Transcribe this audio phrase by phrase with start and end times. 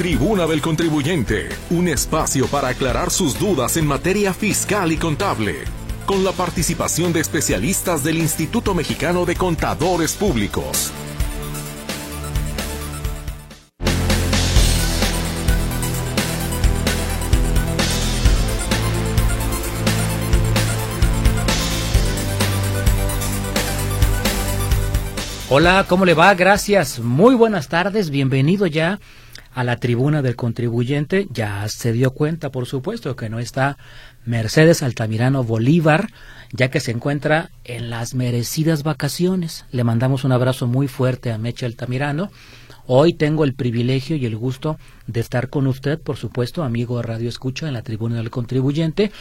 [0.00, 5.56] Tribuna del Contribuyente, un espacio para aclarar sus dudas en materia fiscal y contable,
[6.06, 10.90] con la participación de especialistas del Instituto Mexicano de Contadores Públicos.
[25.50, 26.32] Hola, ¿cómo le va?
[26.32, 27.00] Gracias.
[27.00, 28.08] Muy buenas tardes.
[28.08, 28.98] Bienvenido ya
[29.52, 31.26] a la tribuna del contribuyente.
[31.32, 33.78] Ya se dio cuenta, por supuesto, que no está
[34.24, 36.08] Mercedes Altamirano Bolívar,
[36.52, 39.64] ya que se encuentra en las merecidas vacaciones.
[39.72, 42.30] Le mandamos un abrazo muy fuerte a Meche Altamirano.
[42.86, 47.04] Hoy tengo el privilegio y el gusto de estar con usted, por supuesto, amigo de
[47.04, 49.12] Radio Escucha, en la tribuna del contribuyente.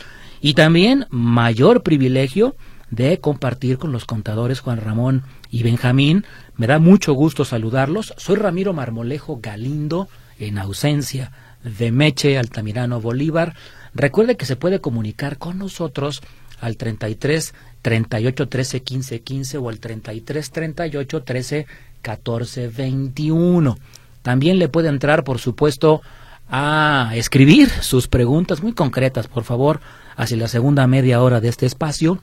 [0.41, 2.55] Y también mayor privilegio
[2.91, 6.25] de compartir con los contadores Juan Ramón y Benjamín.
[6.55, 8.13] Me da mucho gusto saludarlos.
[8.17, 10.07] Soy Ramiro Marmolejo Galindo,
[10.39, 11.31] en ausencia
[11.63, 13.55] de Meche Altamirano Bolívar.
[13.93, 16.21] Recuerde que se puede comunicar con nosotros
[16.61, 21.67] al 33 38 13 15 15 o al 33 38 13
[22.01, 23.77] 14 21.
[24.21, 26.01] También le puede entrar, por supuesto,
[26.49, 29.79] a escribir sus preguntas muy concretas, por favor,
[30.15, 32.19] hacia la segunda media hora de este espacio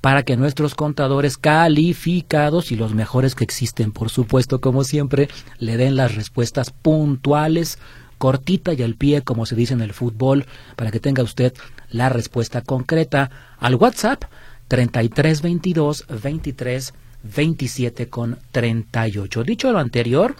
[0.00, 5.76] para que nuestros contadores calificados y los mejores que existen, por supuesto, como siempre, le
[5.76, 7.78] den las respuestas puntuales,
[8.18, 10.46] cortita y al pie, como se dice en el fútbol,
[10.76, 11.52] para que tenga usted
[11.90, 14.24] la respuesta concreta al WhatsApp
[14.68, 19.44] 3322 23 27 con 38.
[19.44, 20.36] Dicho lo anterior,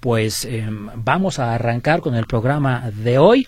[0.00, 3.46] pues em, vamos a arrancar con el programa de hoy.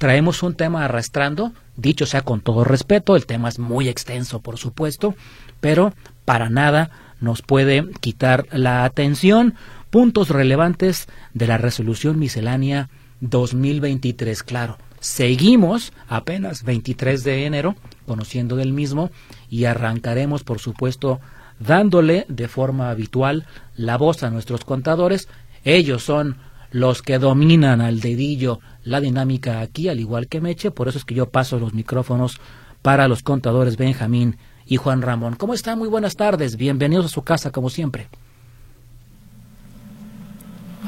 [0.00, 4.58] Traemos un tema arrastrando Dicho sea con todo respeto, el tema es muy extenso, por
[4.58, 5.14] supuesto,
[5.62, 5.94] pero
[6.26, 6.90] para nada
[7.22, 9.54] nos puede quitar la atención.
[9.88, 14.42] Puntos relevantes de la resolución miscelánea 2023.
[14.42, 17.76] Claro, seguimos apenas 23 de enero
[18.06, 19.10] conociendo del mismo
[19.48, 21.18] y arrancaremos, por supuesto,
[21.60, 25.28] dándole de forma habitual la voz a nuestros contadores.
[25.64, 26.36] Ellos son
[26.72, 31.04] los que dominan al dedillo la dinámica aquí, al igual que Meche, por eso es
[31.04, 32.40] que yo paso los micrófonos
[32.82, 34.36] para los contadores Benjamín
[34.66, 35.36] y Juan Ramón.
[35.36, 35.78] ¿Cómo están?
[35.78, 38.08] Muy buenas tardes, bienvenidos a su casa como siempre.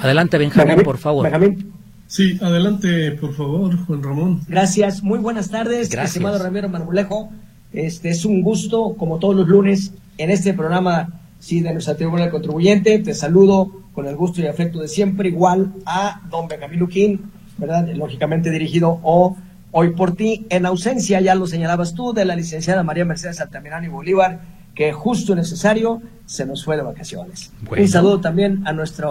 [0.01, 1.23] Adelante Benjamín, por favor.
[1.23, 1.73] Benjamín.
[2.09, 4.41] Sí, adelante, por favor, Juan Ramón.
[4.49, 6.17] Gracias, muy buenas tardes, Gracias.
[6.17, 7.31] estimado Ramiro Marmolejo.
[7.73, 12.23] Este es un gusto, como todos los lunes, en este programa sí, de nuestra tribuna
[12.23, 12.99] del contribuyente.
[12.99, 17.31] Te saludo con el gusto y afecto de siempre, igual a don Benjamín Luquín,
[17.63, 17.89] ¿verdad?
[17.95, 19.37] Lógicamente dirigido o
[19.71, 23.87] hoy por ti, en ausencia, ya lo señalabas tú, de la licenciada María Mercedes Altamirano
[23.87, 24.41] y Bolívar,
[24.75, 27.53] que justo necesario se nos fue de vacaciones.
[27.71, 29.09] Un saludo también a nuestra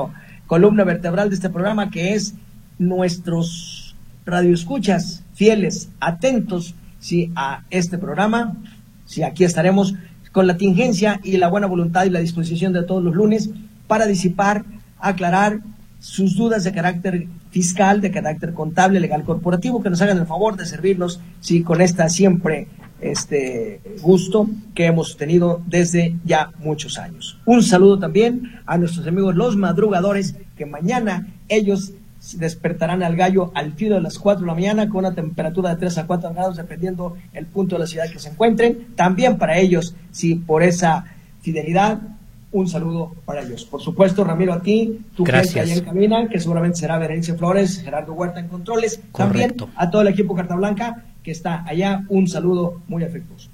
[0.47, 2.35] columna vertebral de este programa, que es
[2.77, 3.95] nuestros
[4.25, 8.57] radioescuchas fieles, atentos, sí, a este programa.
[9.05, 9.95] Sí, aquí estaremos
[10.31, 13.49] con la tingencia y la buena voluntad y la disposición de todos los lunes
[13.87, 14.63] para disipar,
[14.99, 15.61] aclarar
[15.99, 20.55] sus dudas de carácter fiscal, de carácter contable, legal, corporativo, que nos hagan el favor
[20.55, 22.67] de servirnos, sí, con esta siempre
[23.01, 27.39] este gusto que hemos tenido desde ya muchos años.
[27.45, 31.93] Un saludo también a nuestros amigos los madrugadores, que mañana ellos
[32.35, 35.77] despertarán al gallo al filo de las 4 de la mañana con una temperatura de
[35.77, 38.87] 3 a 4 grados dependiendo el punto de la ciudad que se encuentren.
[38.95, 41.05] También para ellos, sí, por esa
[41.41, 41.99] fidelidad,
[42.51, 43.65] un saludo para ellos.
[43.65, 47.81] Por supuesto, Ramiro, a ti, tu gente allá en cabina, que seguramente será Berenice Flores,
[47.81, 48.99] Gerardo Huerta en controles.
[49.15, 53.49] También a todo el equipo Carta Blanca que está allá, un saludo muy afectuoso.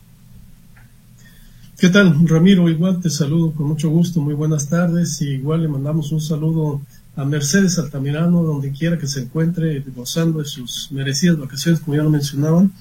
[1.77, 2.69] ¿Qué tal, Ramiro?
[2.69, 6.81] Igual te saludo con mucho gusto, muy buenas tardes y igual le mandamos un saludo
[7.15, 12.03] a Mercedes Altamirano, donde quiera que se encuentre, gozando de sus merecidas vacaciones, como ya
[12.03, 12.71] lo mencionaban.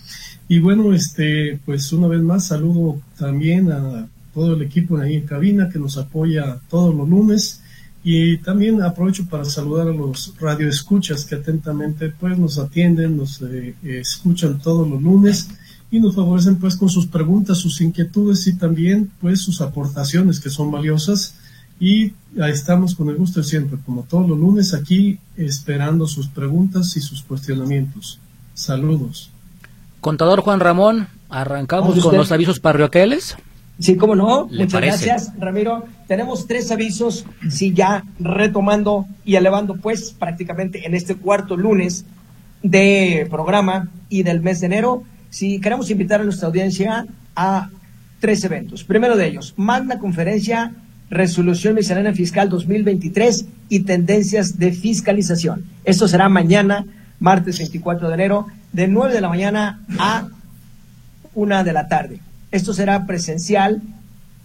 [0.49, 5.27] Y bueno, este, pues una vez más saludo también a todo el equipo ahí en
[5.27, 7.63] cabina que nos apoya todos los lunes.
[8.05, 13.75] Y también aprovecho para saludar a los radioescuchas que atentamente pues nos atienden, nos eh,
[13.83, 15.49] escuchan todos los lunes
[15.91, 20.51] y nos favorecen pues con sus preguntas, sus inquietudes y también pues sus aportaciones que
[20.51, 21.35] son valiosas
[21.81, 26.29] y ahí estamos con el gusto de siempre, como todos los lunes, aquí esperando sus
[26.29, 28.21] preguntas y sus cuestionamientos.
[28.53, 29.31] Saludos.
[30.03, 33.37] Contador Juan Ramón, arrancamos con los avisos parroquiales.
[33.79, 34.47] Sí, cómo no.
[34.47, 35.85] Muchas gracias, Ramiro.
[36.07, 42.07] Tenemos tres avisos, sí, ya retomando y elevando, pues, prácticamente en este cuarto lunes
[42.63, 45.03] de programa y del mes de enero.
[45.29, 47.69] Si queremos invitar a nuestra audiencia a
[48.21, 48.83] tres eventos.
[48.85, 50.73] Primero de ellos, magna conferencia
[51.11, 55.65] Resolución Miscelánea Fiscal 2023 y tendencias de fiscalización.
[55.85, 56.85] Esto será mañana,
[57.21, 60.29] martes 24 de enero, de 9 de la mañana a
[61.35, 62.21] 1 de la tarde.
[62.51, 63.83] Esto será presencial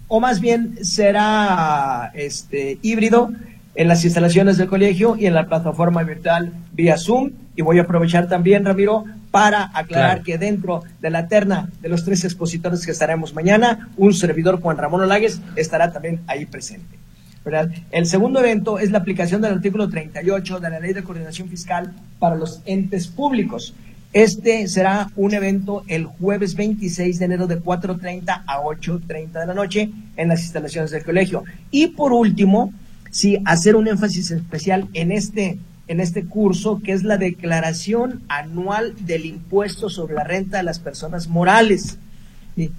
[0.08, 3.32] o más bien será este, híbrido
[3.76, 7.32] en las instalaciones del colegio y en la plataforma virtual vía Zoom.
[7.56, 12.04] Y voy a aprovechar también, Ramiro, para aclarar que dentro de la terna de los
[12.04, 17.00] tres expositores que estaremos mañana, un servidor Juan Ramón Olagues estará también ahí presente.
[17.44, 17.70] ¿verdad?
[17.92, 21.94] El segundo evento es la aplicación del artículo 38 de la Ley de Coordinación Fiscal
[22.20, 23.74] para los entes públicos.
[24.14, 29.54] Este será un evento el jueves 26 de enero de 4.30 a 8.30 de la
[29.54, 31.46] noche en las instalaciones del colegio.
[31.72, 32.74] Y por último,
[33.10, 38.96] sí, hacer un énfasis especial en este, en este curso, que es la declaración anual
[39.06, 41.98] del impuesto sobre la renta de las personas morales.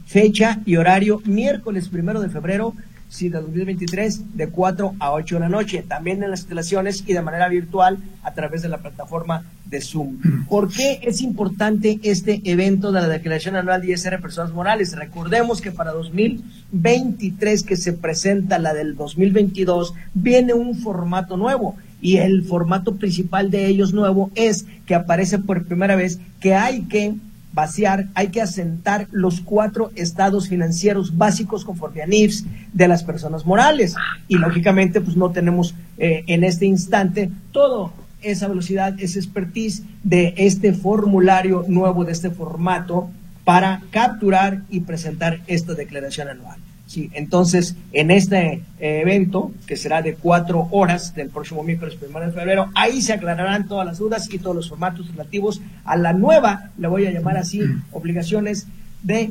[0.05, 2.75] Fecha y horario miércoles primero de febrero
[3.13, 7.13] sí, de 2023 de 4 a 8 de la noche, también en las instalaciones y
[7.13, 10.17] de manera virtual a través de la plataforma de Zoom.
[10.49, 14.97] ¿Por qué es importante este evento de la Declaración Anual de ISR Personas Morales?
[14.97, 22.17] Recordemos que para 2023 que se presenta la del 2022 viene un formato nuevo y
[22.17, 27.15] el formato principal de ellos nuevo es que aparece por primera vez que hay que
[27.53, 33.47] vaciar, hay que asentar los cuatro estados financieros básicos conforme a NIFS de las personas
[33.47, 33.95] morales.
[34.29, 40.35] Y lógicamente, pues no tenemos eh, en este instante todo esa velocidad, esa expertise de
[40.37, 43.11] este formulario nuevo, de este formato,
[43.45, 46.59] para capturar y presentar esta declaración anual.
[46.93, 52.27] Sí, entonces, en este eh, evento, que será de cuatro horas del próximo miércoles primero
[52.27, 56.13] de febrero, ahí se aclararán todas las dudas y todos los formatos relativos a la
[56.13, 57.63] nueva, le voy a llamar así,
[57.93, 58.67] obligaciones
[59.03, 59.31] de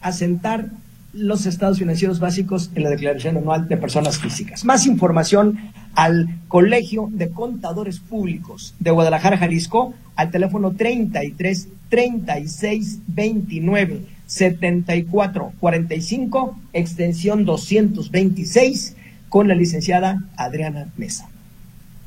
[0.00, 0.66] asentar
[1.12, 4.64] los estados financieros básicos en la declaración anual de personas físicas.
[4.64, 5.58] Más información
[5.96, 17.44] al Colegio de Contadores Públicos de Guadalajara, Jalisco, al teléfono 33 36 29 7445, extensión
[17.44, 18.96] 226,
[19.28, 21.28] con la licenciada Adriana Mesa.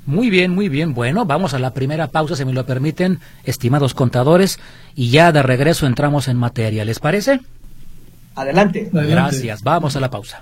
[0.05, 0.93] Muy bien, muy bien.
[0.93, 4.59] Bueno, vamos a la primera pausa, si me lo permiten, estimados contadores,
[4.95, 6.85] y ya de regreso entramos en materia.
[6.85, 7.39] ¿Les parece?
[8.35, 8.89] Adelante.
[8.91, 9.63] Gracias.
[9.63, 10.41] Vamos a la pausa.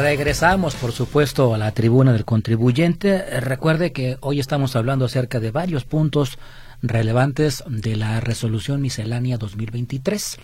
[0.00, 3.38] Regresamos, por supuesto, a la tribuna del contribuyente.
[3.40, 6.38] Recuerde que hoy estamos hablando acerca de varios puntos
[6.80, 10.38] relevantes de la resolución miscelánea 2023.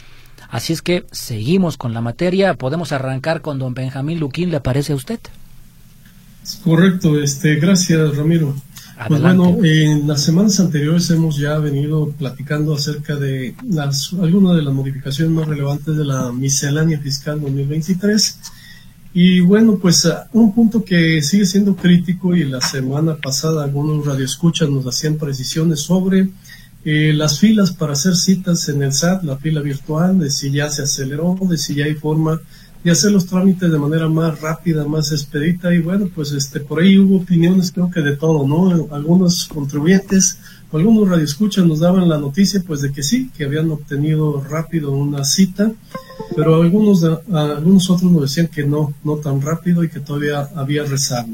[0.50, 2.52] Así es que seguimos con la materia.
[2.52, 5.20] Podemos arrancar con don Benjamín Luquín, ¿le parece a usted?
[6.62, 8.54] Correcto, este, gracias Ramiro.
[9.08, 14.62] Pues bueno, en las semanas anteriores hemos ya venido platicando acerca de las, algunas de
[14.62, 18.38] las modificaciones más relevantes de la miscelánea fiscal 2023
[19.18, 24.04] y bueno, pues ah, un punto que sigue siendo crítico y la semana pasada algunos
[24.04, 26.28] radioescuchas nos hacían precisiones sobre
[26.84, 30.68] eh, las filas para hacer citas en el SAT, la fila virtual, de si ya
[30.68, 32.42] se aceleró, de si ya hay forma
[32.84, 36.82] de hacer los trámites de manera más rápida, más expedita y bueno, pues este por
[36.82, 38.94] ahí hubo opiniones creo que de todo, ¿no?
[38.94, 40.38] Algunos contribuyentes
[40.72, 45.24] algunos radioescuchas nos daban la noticia pues de que sí, que habían obtenido rápido una
[45.24, 45.72] cita,
[46.34, 50.84] pero algunos, algunos otros nos decían que no, no tan rápido y que todavía había
[50.84, 51.32] rezago.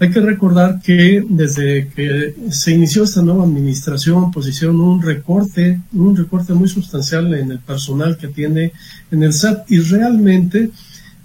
[0.00, 5.80] Hay que recordar que desde que se inició esta nueva administración, pues hicieron un recorte,
[5.92, 8.72] un recorte muy sustancial en el personal que tiene
[9.10, 10.70] en el SAT y realmente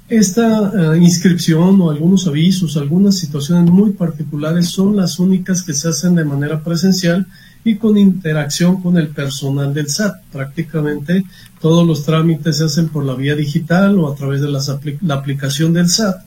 [0.07, 5.89] esta eh, inscripción o algunos avisos, algunas situaciones muy particulares son las únicas que se
[5.89, 7.27] hacen de manera presencial
[7.69, 10.23] y con interacción con el personal del SAT.
[10.31, 11.23] Prácticamente
[11.61, 15.73] todos los trámites se hacen por la vía digital o a través de la aplicación
[15.73, 16.17] del SAT.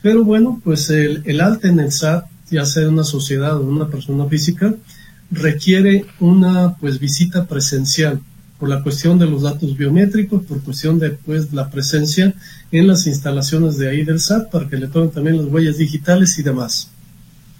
[0.00, 3.88] Pero bueno, pues el, el alta en el SAT, ya sea una sociedad o una
[3.88, 4.74] persona física,
[5.30, 8.20] requiere una pues visita presencial
[8.58, 12.32] por la cuestión de los datos biométricos, por cuestión de pues, la presencia
[12.70, 16.38] en las instalaciones de ahí del SAT para que le tomen también las huellas digitales
[16.38, 16.88] y demás.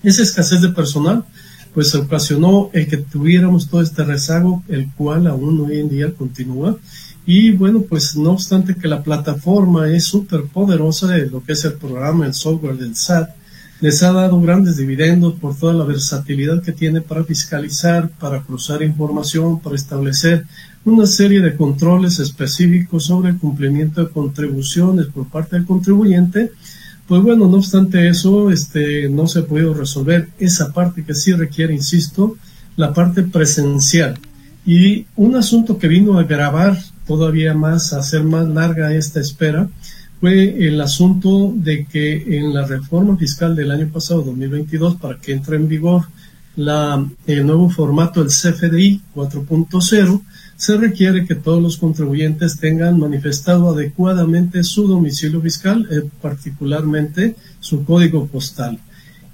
[0.04, 1.24] Esa escasez de personal
[1.74, 6.76] pues ocasionó el que tuviéramos todo este rezago, el cual aún hoy en día continúa.
[7.24, 11.64] Y bueno, pues no obstante que la plataforma es súper poderosa de lo que es
[11.64, 13.30] el programa, el software del SAT,
[13.82, 18.80] les ha dado grandes dividendos por toda la versatilidad que tiene para fiscalizar, para cruzar
[18.80, 20.46] información, para establecer
[20.84, 26.52] una serie de controles específicos sobre el cumplimiento de contribuciones por parte del contribuyente.
[27.06, 31.32] Pues bueno, no obstante eso, este, no se ha podido resolver esa parte que sí
[31.32, 32.36] requiere, insisto,
[32.76, 34.18] la parte presencial.
[34.64, 39.68] Y un asunto que vino a agravar todavía más, a hacer más larga esta espera,
[40.20, 45.32] fue el asunto de que en la reforma fiscal del año pasado, 2022, para que
[45.32, 46.04] entre en vigor
[46.56, 50.22] la, el nuevo formato del CFDI 4.0,
[50.56, 57.84] se requiere que todos los contribuyentes tengan manifestado adecuadamente su domicilio fiscal, eh, particularmente su
[57.84, 58.78] código postal.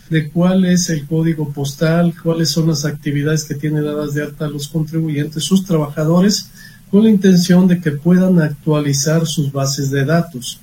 [0.10, 4.48] de cuál es el código postal, cuáles son las actividades que tienen dadas de alta
[4.48, 6.50] los contribuyentes, sus trabajadores,
[6.90, 10.62] con la intención de que puedan actualizar sus bases de datos.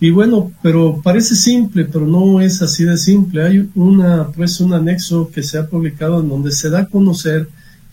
[0.00, 3.44] Y bueno, pero parece simple, pero no es así de simple.
[3.44, 7.48] Hay una, pues, un anexo que se ha publicado en donde se da a conocer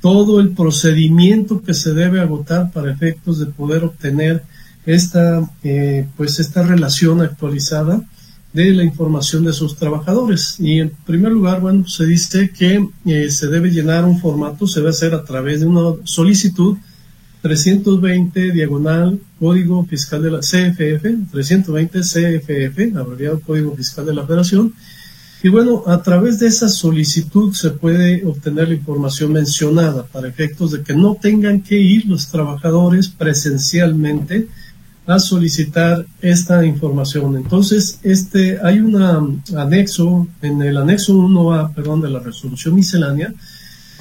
[0.07, 4.41] todo el procedimiento que se debe agotar para efectos de poder obtener
[4.85, 8.01] esta, eh, pues esta relación actualizada
[8.53, 10.61] de la información de sus trabajadores.
[10.61, 14.79] Y en primer lugar, bueno, se dice que eh, se debe llenar un formato, se
[14.79, 16.77] debe hacer a través de una solicitud
[17.41, 24.73] 320 diagonal código fiscal de la CFF, 320 CFF, abreviado código fiscal de la Federación,
[25.43, 30.71] y bueno, a través de esa solicitud se puede obtener la información mencionada para efectos
[30.71, 34.47] de que no tengan que ir los trabajadores presencialmente
[35.05, 37.37] a solicitar esta información.
[37.37, 43.33] Entonces, este hay un anexo, en el anexo 1A, perdón, de la resolución miscelánea,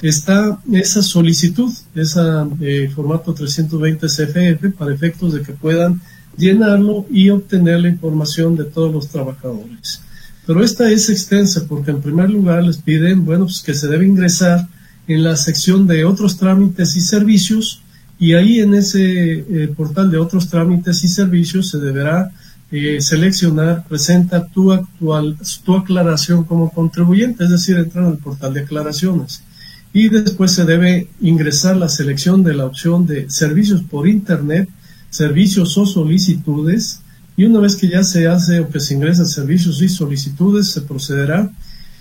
[0.01, 2.19] está esa solicitud, ese
[2.61, 6.01] eh, formato 320 CFF para efectos de que puedan
[6.35, 10.01] llenarlo y obtener la información de todos los trabajadores.
[10.47, 14.07] Pero esta es extensa porque en primer lugar les piden, bueno, pues que se debe
[14.07, 14.65] ingresar
[15.05, 17.81] en la sección de otros trámites y servicios
[18.17, 22.31] y ahí en ese eh, portal de otros trámites y servicios se deberá
[22.71, 28.61] eh, seleccionar, presenta tu, actual, tu aclaración como contribuyente, es decir, entrar al portal de
[28.61, 29.43] aclaraciones.
[29.91, 34.69] Y después se debe ingresar la selección de la opción de servicios por Internet,
[35.09, 37.01] servicios o solicitudes,
[37.37, 40.81] y una vez que ya se hace o que se ingresan servicios y solicitudes, se
[40.81, 41.49] procederá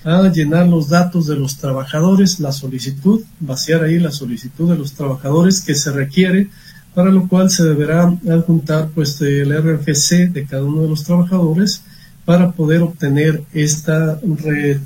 [0.02, 4.92] a llenar los datos de los trabajadores, la solicitud, vaciar ahí la solicitud de los
[4.94, 6.48] trabajadores que se requiere,
[6.94, 11.82] para lo cual se deberá adjuntar pues el RFC de cada uno de los trabajadores
[12.24, 14.80] para poder obtener esta eh,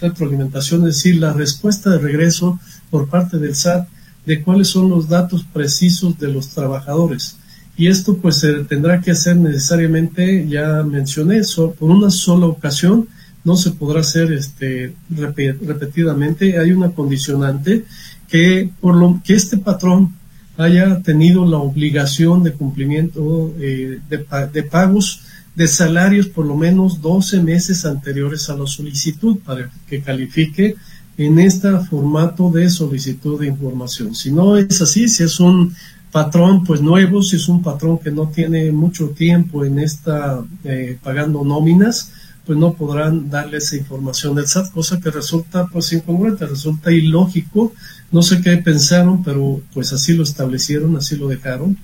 [0.00, 2.58] retroalimentación, es decir, la respuesta de regreso
[2.90, 3.86] por parte del SAT
[4.26, 7.36] de cuáles son los datos precisos de los trabajadores
[7.76, 11.42] y esto pues se tendrá que hacer necesariamente, ya mencioné,
[11.78, 13.08] por una sola ocasión,
[13.44, 17.84] no se podrá hacer este, repetidamente, hay una condicionante
[18.28, 20.14] que por lo que este patrón
[20.56, 25.22] haya tenido la obligación de cumplimiento eh, de, pagos
[25.54, 30.76] de salarios por lo menos 12 meses anteriores a la solicitud para que califique
[31.18, 34.14] en este formato de solicitud de información.
[34.14, 35.74] Si no es así, si es un
[36.16, 40.96] patrón pues nuevo, si es un patrón que no tiene mucho tiempo en esta eh,
[41.02, 42.10] pagando nóminas,
[42.46, 47.74] pues no podrán darle esa información del SAT, cosa que resulta pues incongruente, resulta ilógico,
[48.10, 51.76] no sé qué pensaron, pero pues así lo establecieron, así lo dejaron.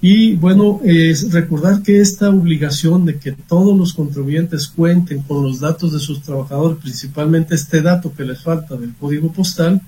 [0.00, 5.60] Y bueno, es recordar que esta obligación de que todos los contribuyentes cuenten con los
[5.60, 9.82] datos de sus trabajadores, principalmente este dato que les falta del código postal,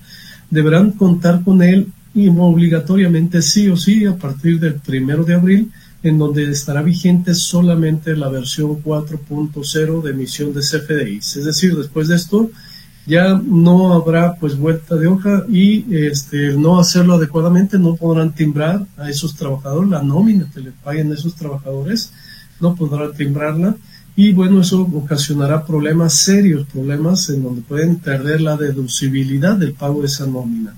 [0.51, 5.71] deberán contar con él y obligatoriamente sí o sí a partir del primero de abril
[6.01, 11.37] en donde estará vigente solamente la versión 4.0 de emisión de CFDIs.
[11.37, 12.49] Es decir, después de esto
[13.05, 18.85] ya no habrá pues vuelta de hoja y este no hacerlo adecuadamente no podrán timbrar
[18.97, 22.13] a esos trabajadores la nómina que le paguen a esos trabajadores
[22.59, 23.75] no podrán timbrarla
[24.15, 30.01] y bueno eso ocasionará problemas serios problemas en donde pueden perder la deducibilidad del pago
[30.01, 30.75] de esa nómina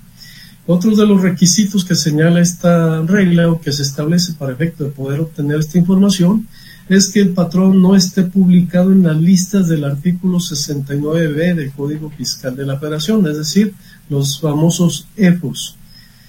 [0.66, 4.90] otro de los requisitos que señala esta regla o que se establece para efecto de
[4.90, 6.46] poder obtener esta información
[6.88, 12.10] es que el patrón no esté publicado en las listas del artículo 69b del Código
[12.10, 13.72] Fiscal de la Federación, es decir,
[14.08, 15.76] los famosos EFOS.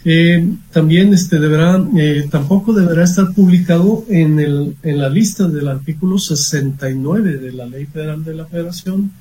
[0.06, 5.68] Eh, también este deberá, eh, tampoco deberá estar publicado en, el, en la lista del
[5.70, 9.12] artículo 69 de la Ley Federal de la Federación,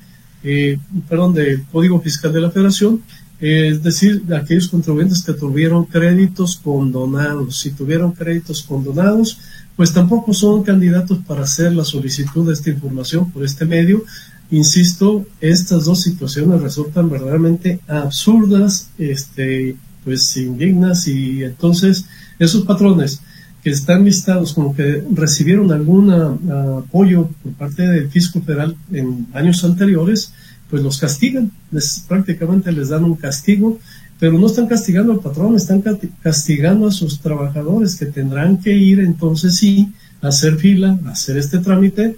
[0.43, 0.77] eh,
[1.07, 3.01] perdón, del Código Fiscal de la Federación,
[3.39, 7.59] es decir, aquellos contribuyentes que tuvieron créditos condonados.
[7.59, 9.37] Si tuvieron créditos condonados,
[9.75, 14.03] pues tampoco son candidatos para hacer la solicitud de esta información por este medio.
[14.51, 22.05] Insisto, estas dos situaciones resultan verdaderamente absurdas, este, pues indignas y entonces
[22.39, 23.21] esos patrones
[23.63, 29.27] que están listados como que recibieron algún ah, apoyo por parte del fisco federal en
[29.33, 30.33] años anteriores,
[30.73, 33.77] pues los castigan, les, prácticamente les dan un castigo,
[34.17, 35.83] pero no están castigando al patrón, están
[36.23, 41.37] castigando a sus trabajadores que tendrán que ir entonces sí a hacer fila, a hacer
[41.37, 42.15] este trámite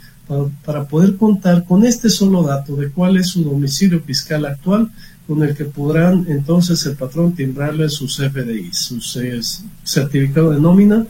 [0.64, 4.90] para, poder contar con este solo dato de cuál es su domicilio fiscal actual
[5.28, 9.02] con el que podrán entonces el patrón timbrarle sus FDI, su
[9.84, 11.06] certificado de nómina.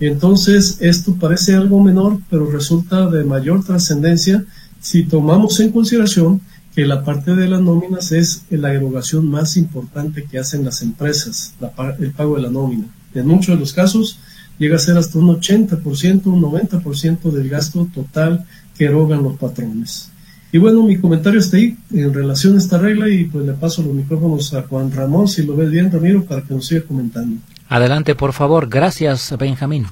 [0.00, 4.44] Entonces, esto parece algo menor, pero resulta de mayor trascendencia
[4.80, 6.40] si tomamos en consideración
[6.78, 11.52] que la parte de las nóminas es la erogación más importante que hacen las empresas,
[11.98, 12.84] el pago de la nómina.
[13.16, 14.20] En muchos de los casos
[14.60, 18.44] llega a ser hasta un 80%, un 90% del gasto total
[18.76, 20.12] que erogan los patrones.
[20.52, 23.82] Y bueno, mi comentario está ahí en relación a esta regla y pues le paso
[23.82, 27.40] los micrófonos a Juan Ramón, si lo ves bien, Ramiro, para que nos siga comentando.
[27.68, 28.68] Adelante, por favor.
[28.68, 29.86] Gracias, Benjamín.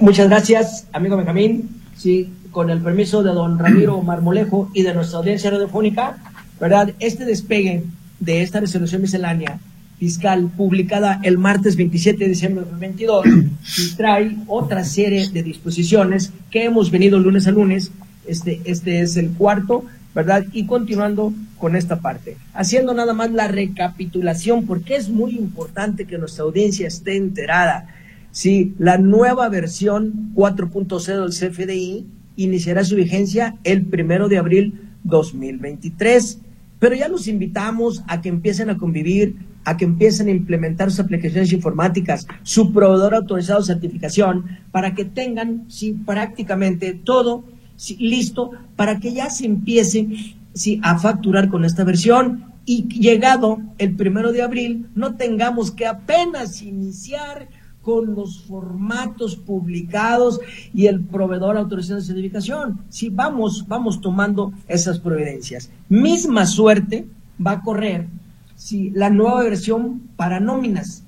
[0.00, 1.68] Muchas gracias, amigo Benjamín.
[1.94, 6.18] Sí, con el permiso de don Ramiro Marmolejo y de nuestra audiencia radiofónica,
[6.60, 6.92] ¿verdad?
[7.00, 7.82] Este despegue
[8.20, 9.58] de esta resolución miscelánea
[9.98, 13.26] fiscal publicada el martes 27 de diciembre de 2022
[13.78, 17.90] y trae otra serie de disposiciones que hemos venido lunes a lunes.
[18.26, 19.84] Este, este es el cuarto,
[20.14, 20.44] ¿verdad?
[20.52, 26.18] Y continuando con esta parte, haciendo nada más la recapitulación, porque es muy importante que
[26.18, 27.86] nuestra audiencia esté enterada.
[28.32, 36.38] Si la nueva versión 4.0 del CFDI iniciará su vigencia el primero de abril 2023.
[36.78, 41.00] Pero ya los invitamos a que empiecen a convivir, a que empiecen a implementar sus
[41.00, 45.66] aplicaciones informáticas, su proveedor autorizado de certificación, para que tengan
[46.04, 47.44] prácticamente todo
[47.98, 50.06] listo para que ya se empiece
[50.54, 55.86] sí, a facturar con esta versión y llegado el primero de abril no tengamos que
[55.86, 57.48] apenas iniciar
[57.82, 60.40] con los formatos publicados
[60.72, 62.80] y el proveedor autorizado de certificación.
[62.88, 65.70] Si vamos, vamos tomando esas providencias.
[65.88, 67.06] Misma suerte
[67.44, 68.06] va a correr
[68.56, 71.02] si la nueva versión para nóminas,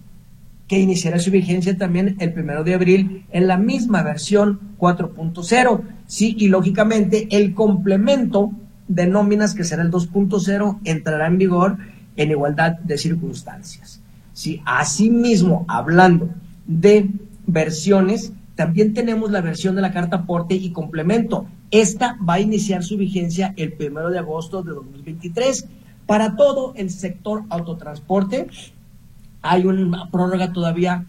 [0.67, 5.83] que iniciará su vigencia también el primero de abril en la misma versión 4.0.
[6.07, 8.51] Sí, y lógicamente el complemento
[8.89, 11.79] de nóminas, que será el 2.0, entrará en vigor
[12.17, 14.01] en igualdad de circunstancias.
[14.33, 16.31] Sí, asimismo, hablando
[16.67, 17.11] de
[17.47, 21.47] versiones, también tenemos la versión de la carta aporte y complemento.
[21.71, 25.67] Esta va a iniciar su vigencia el primero de agosto de 2023.
[26.07, 28.47] Para todo el sector autotransporte
[29.43, 31.07] hay una prórroga todavía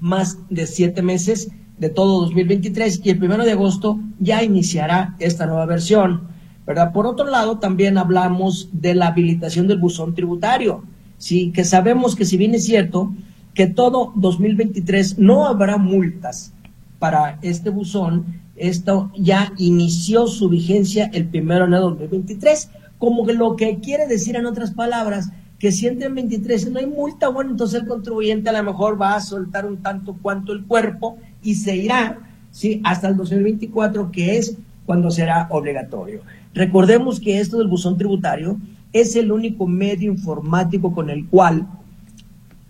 [0.00, 5.46] más de siete meses de todo 2023 y el primero de agosto ya iniciará esta
[5.46, 6.32] nueva versión.
[6.66, 6.92] ¿verdad?
[6.92, 10.84] Por otro lado, también hablamos de la habilitación del buzón tributario.
[11.18, 13.12] Sí, que sabemos que si bien es cierto,
[13.54, 16.52] que todo 2023 no habrá multas
[16.98, 18.40] para este buzón.
[18.56, 23.80] Esto ya inició su vigencia el primero de enero de 2023, como que lo que
[23.80, 27.82] quiere decir en otras palabras que si entra en 23 no hay multa, bueno, entonces
[27.82, 31.76] el contribuyente a lo mejor va a soltar un tanto cuanto el cuerpo y se
[31.76, 32.18] irá
[32.50, 32.80] ¿sí?
[32.82, 36.22] hasta el 2024, que es cuando será obligatorio.
[36.52, 38.58] Recordemos que esto del buzón tributario
[38.92, 41.68] es el único medio informático con el cual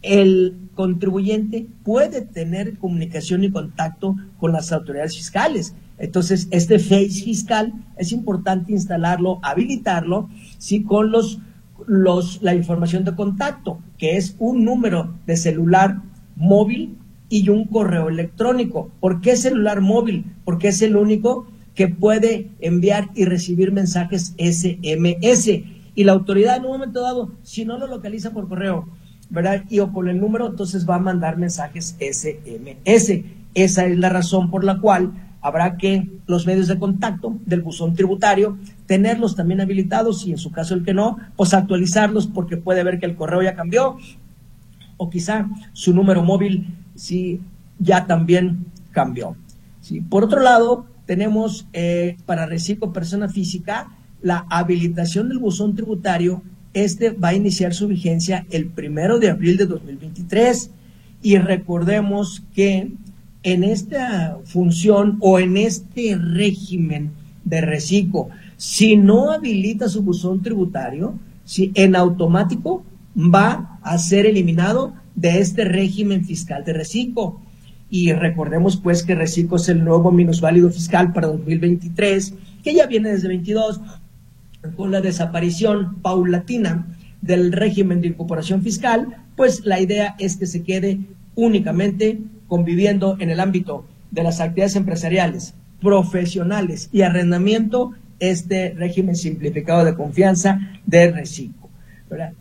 [0.02, 5.74] el contribuyente puede tener comunicación y contacto con las autoridades fiscales.
[5.98, 11.38] Entonces, este Face fiscal es importante instalarlo, habilitarlo, sí, con los,
[11.86, 16.02] los, la información de contacto, que es un número de celular
[16.36, 16.96] móvil
[17.28, 18.90] y un correo electrónico.
[19.00, 20.26] ¿Por qué celular móvil?
[20.44, 25.48] Porque es el único que puede enviar y recibir mensajes SMS.
[25.94, 28.88] Y la autoridad en un momento dado, si no lo localiza por correo,
[29.32, 29.64] ¿verdad?
[29.68, 33.24] Y o con el número, entonces va a mandar mensajes SMS.
[33.54, 37.94] Esa es la razón por la cual habrá que los medios de contacto del buzón
[37.94, 42.84] tributario tenerlos también habilitados y en su caso el que no, pues actualizarlos porque puede
[42.84, 43.96] ver que el correo ya cambió
[44.96, 47.40] o quizá su número móvil sí
[47.78, 49.34] ya también cambió.
[50.08, 53.88] Por otro lado, tenemos eh, para Reciclo Persona Física
[54.22, 56.42] la habilitación del buzón tributario.
[56.74, 60.70] Este va a iniciar su vigencia el primero de abril de 2023
[61.22, 62.92] y recordemos que
[63.42, 67.10] en esta función o en este régimen
[67.44, 72.84] de reciclo, si no habilita su buzón tributario, si en automático
[73.16, 77.40] va a ser eliminado de este régimen fiscal de reciclo.
[77.90, 83.10] Y recordemos pues que reciclo es el nuevo minusválido fiscal para 2023, que ya viene
[83.10, 83.80] desde 22,
[84.76, 86.86] con la desaparición paulatina
[87.20, 91.00] del régimen de incorporación fiscal, pues la idea es que se quede
[91.34, 99.84] únicamente conviviendo en el ámbito de las actividades empresariales, profesionales y arrendamiento este régimen simplificado
[99.84, 101.68] de confianza de reciclo.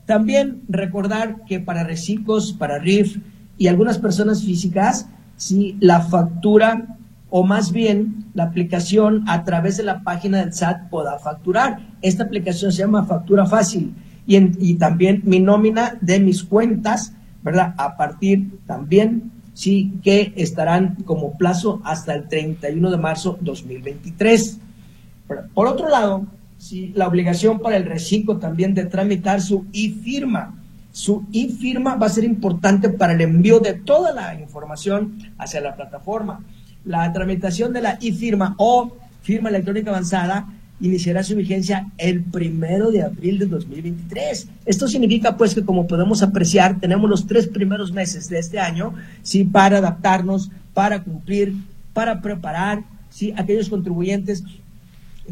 [0.06, 3.18] También recordar que para reciclos, para RIF
[3.58, 5.08] y algunas personas físicas,
[5.38, 6.98] si la factura
[7.32, 11.80] o más bien la aplicación a través de la página del SAT pueda facturar.
[12.02, 13.96] Esta aplicación se llama Factura Fácil
[14.28, 17.74] y, también mi nómina de mis cuentas, ¿verdad?
[17.78, 24.60] A partir también sí que estarán como plazo hasta el 31 de marzo 2023.
[25.54, 26.26] Por otro lado,
[26.58, 30.58] sí, la obligación para el reciclo también de tramitar su e-firma.
[30.92, 35.76] Su e-firma va a ser importante para el envío de toda la información hacia la
[35.76, 36.42] plataforma.
[36.86, 40.48] La tramitación de la e-firma o firma electrónica avanzada
[40.80, 44.48] iniciará su vigencia el primero de abril de 2023.
[44.66, 48.96] Esto significa pues que como podemos apreciar, tenemos los tres primeros meses de este año,
[49.22, 51.54] sí, para adaptarnos, para cumplir,
[51.94, 54.44] para preparar, sí, aquellos contribuyentes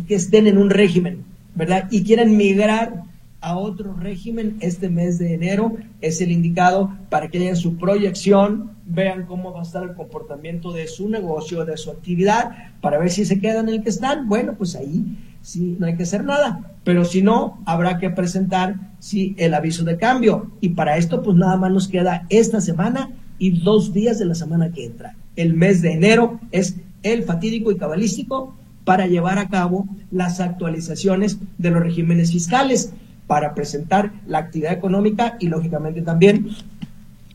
[0.07, 1.23] que estén en un régimen,
[1.55, 1.87] ¿verdad?
[1.89, 3.03] Y quieran migrar
[3.41, 8.71] a otro régimen este mes de enero es el indicado para que hagan su proyección,
[8.85, 13.09] vean cómo va a estar el comportamiento de su negocio, de su actividad, para ver
[13.09, 14.27] si se quedan en el que están.
[14.27, 16.75] Bueno, pues ahí sí, no hay que hacer nada.
[16.83, 20.51] Pero si no, habrá que presentar sí, el aviso de cambio.
[20.59, 24.35] Y para esto, pues nada más nos queda esta semana y dos días de la
[24.35, 25.15] semana que entra.
[25.37, 31.37] El mes de enero es el fatídico y cabalístico para llevar a cabo las actualizaciones
[31.57, 32.91] de los regímenes fiscales
[33.29, 36.47] para presentar la actividad económica y lógicamente también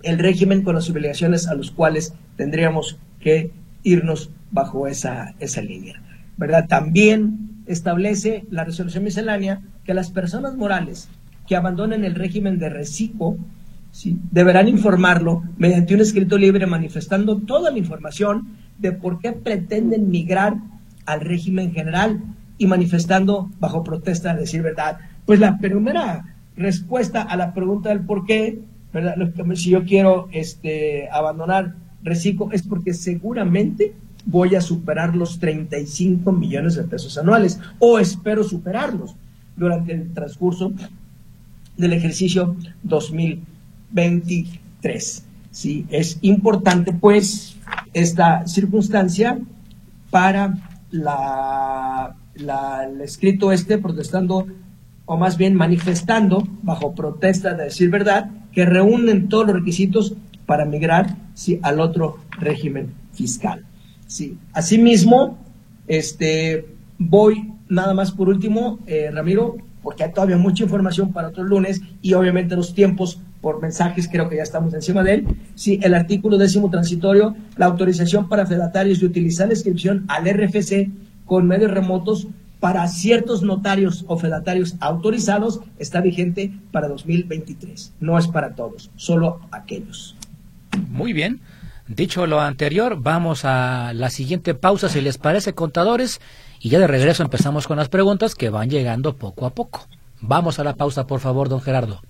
[0.03, 3.53] el régimen con las obligaciones a los cuales tendríamos que
[3.85, 6.03] irnos bajo esa, esa línea.
[6.37, 6.67] ¿Verdad?
[6.67, 11.09] También establece la resolución miscelánea que las personas morales
[11.47, 13.37] que abandonen el régimen de reciclo
[14.33, 18.49] deberán informarlo mediante un escrito libre manifestando toda la información
[18.81, 20.57] de por qué pretenden migrar
[21.07, 22.21] al régimen general
[22.59, 28.27] y manifestando bajo protesta, decir verdad, pues la primera respuesta a la pregunta del por
[28.27, 28.61] qué,
[28.93, 29.17] ¿verdad?
[29.55, 33.95] si yo quiero este, abandonar reciclo, es porque seguramente
[34.27, 39.17] voy a superar los 35 millones de pesos anuales o espero superarlos
[39.57, 40.73] durante el transcurso
[41.77, 45.25] del ejercicio 2023.
[45.51, 47.57] Sí, es importante pues
[47.93, 49.39] esta circunstancia
[50.11, 50.55] para
[50.91, 54.47] la, la, el escrito este protestando
[55.07, 60.15] o más bien manifestando bajo protesta de decir verdad, que reúnen todos los requisitos
[60.47, 63.65] para migrar sí, al otro régimen fiscal.
[64.07, 64.39] Sí.
[64.53, 65.39] Asimismo,
[65.87, 66.67] este,
[66.99, 71.81] voy nada más por último, eh, Ramiro, porque hay todavía mucha información para otros lunes
[72.01, 75.27] y obviamente los tiempos por mensajes, creo que ya estamos encima de él.
[75.55, 80.89] Sí, el artículo décimo transitorio, la autorización para fedatarios de utilizar la inscripción al RFC
[81.27, 82.27] con medios remotos
[82.65, 87.93] para ciertos notarios o fedatarios autorizados está vigente para 2023.
[88.01, 90.17] No es para todos, solo aquellos.
[90.89, 91.43] Muy bien.
[91.89, 96.23] Dicho lo anterior, vamos a la siguiente pausa, si les parece, contadores,
[96.59, 99.87] y ya de regreso empezamos con las preguntas que van llegando poco a poco.
[100.23, 102.01] Vamos a la pausa, por favor, don Gerardo.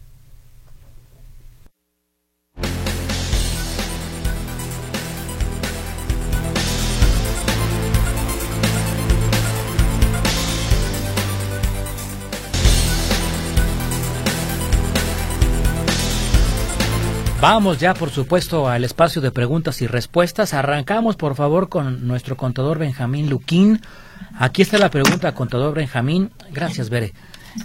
[17.47, 20.55] Vamos ya, por supuesto, al espacio de preguntas y respuestas.
[20.55, 23.83] Arrancamos, por favor, con nuestro contador Benjamín Luquín.
[24.39, 26.31] Aquí está la pregunta, contador Benjamín.
[26.55, 27.13] Gracias, Bere.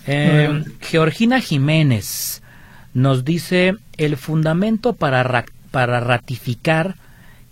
[0.05, 2.41] Eh, Georgina Jiménez
[2.93, 6.95] nos dice el fundamento para, para ratificar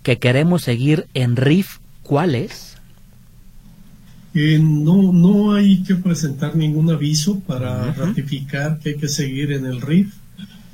[0.02, 2.76] que queremos seguir en RIF, ¿cuál es?
[4.34, 9.64] Eh, no, no hay que presentar ningún aviso para ratificar que hay que seguir en
[9.64, 10.12] el RIF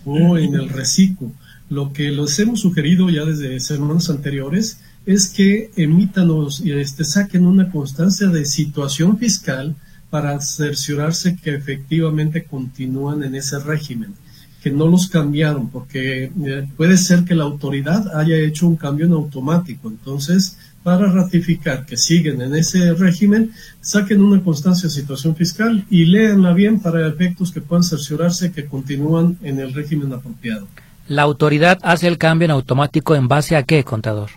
[0.04, 1.30] o en el reciclo.
[1.70, 7.46] Lo que los hemos sugerido ya desde semanas anteriores es que emitan o este, saquen
[7.46, 9.74] una constancia de situación fiscal
[10.10, 14.14] para cerciorarse que efectivamente continúan en ese régimen,
[14.62, 19.06] que no los cambiaron, porque eh, puede ser que la autoridad haya hecho un cambio
[19.06, 19.88] en automático.
[19.88, 26.04] Entonces, para ratificar que siguen en ese régimen, saquen una constancia de situación fiscal y
[26.04, 30.68] léanla bien para efectos que puedan cerciorarse que continúan en el régimen apropiado.
[31.08, 34.30] ¿La autoridad hace el cambio en automático en base a qué, contador?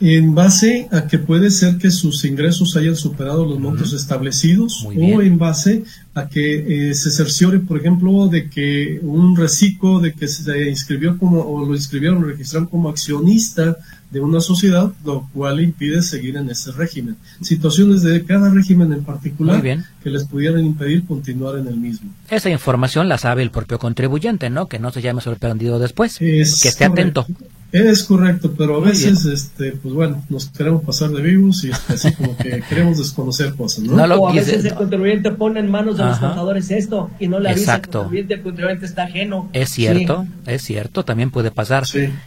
[0.00, 5.22] En base a que puede ser que sus ingresos hayan superado los montos establecidos o
[5.22, 5.84] en base
[6.14, 11.16] a que eh, se cerciore, por ejemplo, de que un reciclo de que se inscribió
[11.18, 13.76] como o lo inscribieron, lo registraron como accionista
[14.10, 17.16] de una sociedad, lo cual impide seguir en ese régimen.
[17.40, 22.10] Situaciones de cada régimen en particular que les pudieran impedir continuar en el mismo.
[22.30, 24.68] Esa información la sabe el propio contribuyente, ¿no?
[24.68, 26.18] Que no se llame sorprendido después.
[26.18, 27.26] que esté atento.
[27.74, 32.12] Es correcto, pero a veces, este, pues bueno, nos queremos pasar de vivos y así
[32.12, 33.96] como que queremos desconocer cosas, ¿no?
[33.96, 37.50] o a veces el contribuyente pone en manos de los contadores esto y no le
[37.50, 39.50] avisa al contribuyente, el contribuyente está ajeno.
[39.52, 41.82] Es cierto, es cierto, también puede pasar.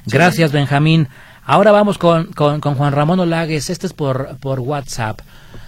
[0.06, 1.08] Gracias, Benjamín.
[1.50, 5.22] Ahora vamos con, con, Juan Ramón Olagues, este es por, por WhatsApp.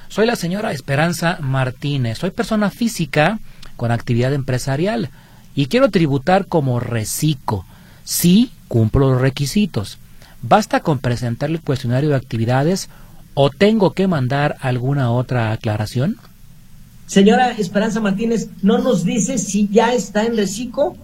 [0.09, 3.39] Soy la señora Esperanza Martínez, soy persona física
[3.77, 5.09] con actividad empresarial
[5.55, 7.63] y quiero tributar como reciclo.
[8.03, 9.99] Sí, cumplo los requisitos.
[10.41, 12.89] ¿Basta con presentar el cuestionario de actividades
[13.33, 16.17] o tengo que mandar alguna otra aclaración?
[17.07, 20.97] Señora Esperanza Martínez, ¿no nos dice si ya está en reciclo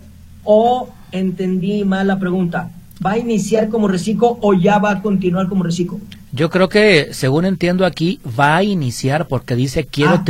[0.44, 2.72] o entendí mal la pregunta?
[3.04, 6.00] ¿Va a iniciar como reciclo o ya va a continuar como reciclo?
[6.32, 10.24] Yo creo que, según entiendo aquí, va a iniciar porque dice quiero, ah,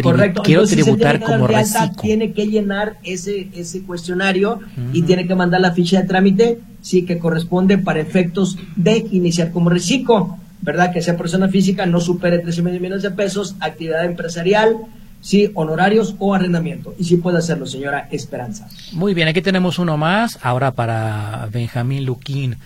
[0.43, 2.01] quiero tributar como reciclo.
[2.01, 4.59] Tiene que llenar ese, ese cuestionario
[4.93, 9.51] y tiene que mandar la ficha de trámite, sí, que corresponde para efectos de iniciar
[9.51, 10.93] como reciclo, ¿verdad?
[10.93, 14.77] Que sea persona física, no supere 13 millones de pesos, actividad empresarial,
[15.25, 16.93] sí, honorarios o arrendamiento.
[16.99, 18.69] Y sí puede hacerlo, señora Esperanza.
[18.91, 22.57] Muy bien, aquí tenemos uno más, ahora para Benjamín Luquín.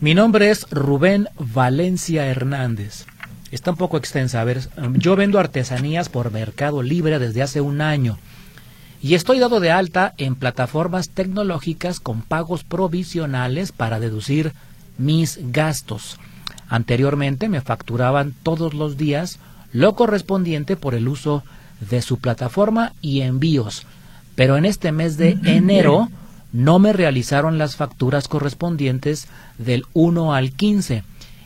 [0.00, 3.06] Mi nombre es Rubén Valencia Hernández.
[3.50, 4.40] Está un poco extensa.
[4.40, 4.60] A ver,
[4.94, 8.18] yo vendo artesanías por Mercado Libre desde hace un año
[9.02, 14.52] y estoy dado de alta en plataformas tecnológicas con pagos provisionales para deducir
[14.96, 16.18] mis gastos.
[16.68, 19.38] Anteriormente me facturaban todos los días
[19.72, 21.42] lo correspondiente por el uso
[21.80, 23.86] de su plataforma y envíos.
[24.34, 26.08] Pero en este mes de enero
[26.52, 31.02] no me realizaron las facturas correspondientes del 1 al 15.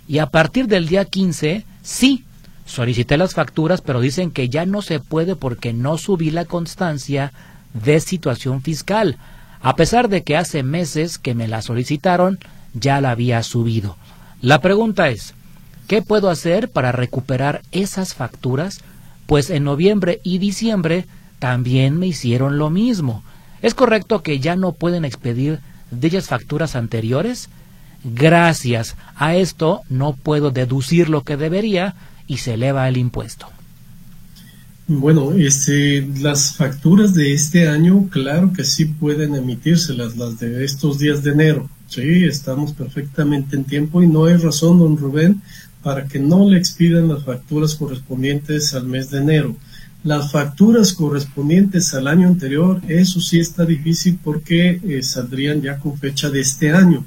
[0.08, 2.24] Y a partir del día 15, sí,
[2.66, 7.32] solicité las facturas, pero dicen que ya no se puede porque no subí la constancia
[7.74, 9.18] de situación fiscal,
[9.62, 12.38] a pesar de que hace meses que me la solicitaron,
[12.74, 13.96] ya la había subido.
[14.40, 15.34] La pregunta es,
[15.86, 18.80] ¿qué puedo hacer para recuperar esas facturas?
[19.30, 21.06] Pues en noviembre y diciembre
[21.38, 23.22] también me hicieron lo mismo.
[23.62, 25.60] ¿Es correcto que ya no pueden expedir
[25.92, 27.48] dichas facturas anteriores?
[28.02, 31.94] Gracias a esto no puedo deducir lo que debería
[32.26, 33.46] y se eleva el impuesto.
[34.88, 40.64] Bueno, este, las facturas de este año, claro que sí pueden emitirse, las, las de
[40.64, 41.70] estos días de enero.
[41.86, 45.40] Sí, estamos perfectamente en tiempo y no hay razón, don Rubén,
[45.82, 49.56] para que no le expidan las facturas correspondientes al mes de enero.
[50.02, 55.98] Las facturas correspondientes al año anterior, eso sí está difícil porque eh, saldrían ya con
[55.98, 57.04] fecha de este año.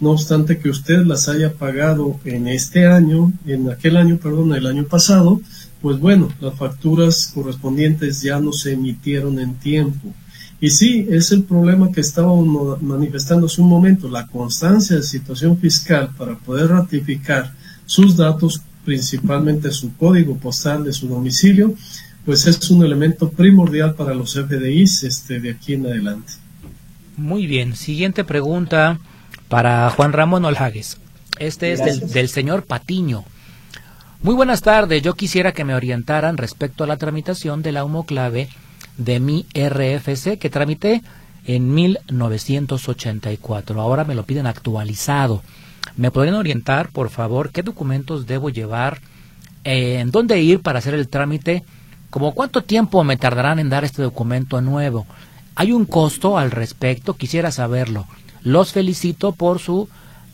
[0.00, 4.66] No obstante que usted las haya pagado en este año, en aquel año, perdón, el
[4.66, 5.38] año pasado,
[5.82, 10.14] pues bueno, las facturas correspondientes ya no se emitieron en tiempo.
[10.62, 15.58] Y sí, es el problema que estábamos manifestando hace un momento, la constancia de situación
[15.58, 17.52] fiscal para poder ratificar
[17.90, 21.74] sus datos, principalmente su código postal de su domicilio,
[22.24, 26.34] pues es un elemento primordial para los FDIs este, de aquí en adelante.
[27.16, 29.00] Muy bien, siguiente pregunta
[29.48, 30.98] para Juan Ramón Olhagues.
[31.40, 33.24] Este es del, del, señor Patiño.
[34.22, 38.48] Muy buenas tardes, yo quisiera que me orientaran respecto a la tramitación de la homoclave
[38.98, 41.02] de mi RFC que tramité
[41.44, 43.80] en 1984.
[43.80, 45.42] Ahora me lo piden actualizado.
[45.96, 49.00] ¿Me podrían orientar, por favor, qué documentos debo llevar?
[49.64, 51.62] ¿En dónde ir para hacer el trámite?
[52.10, 55.06] ¿Cómo cuánto tiempo me tardarán en dar este documento nuevo?
[55.54, 57.14] ¿Hay un costo al respecto?
[57.14, 58.06] Quisiera saberlo.
[58.42, 59.88] Los felicito por su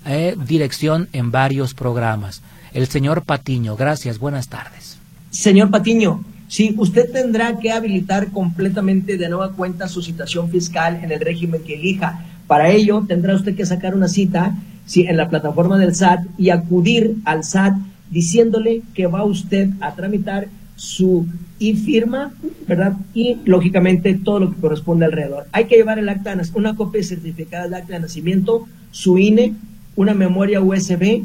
[0.06, 2.42] eh, dirección en varios programas.
[2.72, 4.98] El señor Patiño, gracias, buenas tardes.
[5.30, 11.11] Señor Patiño, sí, usted tendrá que habilitar completamente de nueva cuenta su situación fiscal en
[11.11, 12.24] el régimen que elija.
[12.46, 14.54] Para ello tendrá usted que sacar una cita
[14.87, 17.77] sí, en la plataforma del SAT y acudir al SAT
[18.11, 21.27] diciéndole que va usted a tramitar su
[21.59, 22.33] y firma,
[22.68, 22.96] ¿verdad?
[23.14, 25.46] Y lógicamente todo lo que corresponde alrededor.
[25.53, 29.55] Hay que llevar el acta, una copia certificada de acta de nacimiento, su INE,
[29.96, 31.25] una memoria USB,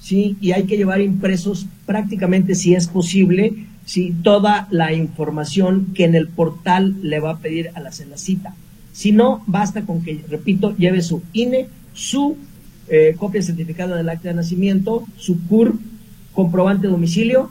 [0.00, 0.36] ¿sí?
[0.40, 4.14] Y hay que llevar impresos prácticamente, si es posible, ¿sí?
[4.22, 8.54] Toda la información que en el portal le va a pedir al hacer la cita.
[8.92, 12.36] Si no, basta con que, repito, lleve su INE, su
[12.92, 15.78] eh, copia certificada del acta de nacimiento, su CUR,
[16.34, 17.50] comprobante de domicilio,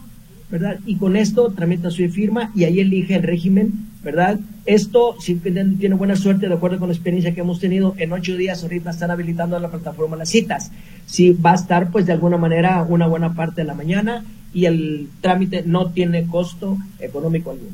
[0.51, 0.77] ¿verdad?
[0.85, 4.39] Y con esto tramita su firma y ahí elige el régimen, ¿verdad?
[4.67, 8.37] Esto, si tiene buena suerte, de acuerdo con la experiencia que hemos tenido, en ocho
[8.37, 10.71] días ahorita están habilitando la plataforma las citas.
[11.07, 14.23] Sí, va a estar, pues, de alguna manera, una buena parte de la mañana
[14.53, 17.71] y el trámite no tiene costo económico alguno.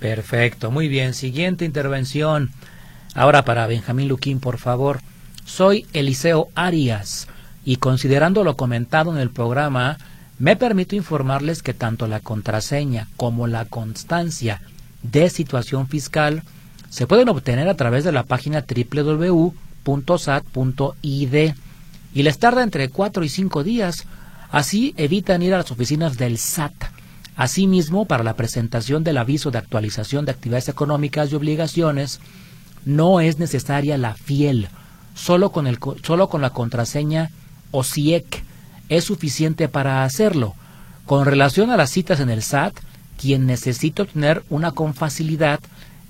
[0.00, 1.14] Perfecto, muy bien.
[1.14, 2.50] Siguiente intervención.
[3.14, 5.00] Ahora para Benjamín Luquín, por favor.
[5.50, 7.26] Soy Eliseo Arias
[7.64, 9.98] y considerando lo comentado en el programa,
[10.38, 14.62] me permito informarles que tanto la contraseña como la constancia
[15.02, 16.44] de situación fiscal
[16.88, 19.54] se pueden obtener a través de la página www.sat.id
[22.14, 24.04] y les tarda entre 4 y 5 días.
[24.52, 26.74] Así evitan ir a las oficinas del SAT.
[27.34, 32.20] Asimismo, para la presentación del aviso de actualización de actividades económicas y obligaciones,
[32.84, 34.68] no es necesaria la fiel,
[35.20, 37.30] solo con, el, solo con la contraseña
[37.72, 38.42] OSIEC
[38.88, 40.54] es suficiente para hacerlo.
[41.04, 42.74] Con relación a las citas en el SAT,
[43.18, 45.60] quien necesita obtener una con facilidad,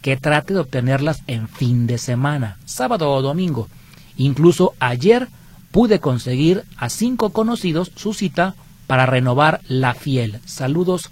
[0.00, 3.68] que trate de obtenerlas en fin de semana, sábado o domingo.
[4.16, 5.28] Incluso ayer
[5.72, 8.54] pude conseguir a cinco conocidos su cita
[8.86, 10.40] para renovar la fiel.
[10.46, 11.10] Saludos,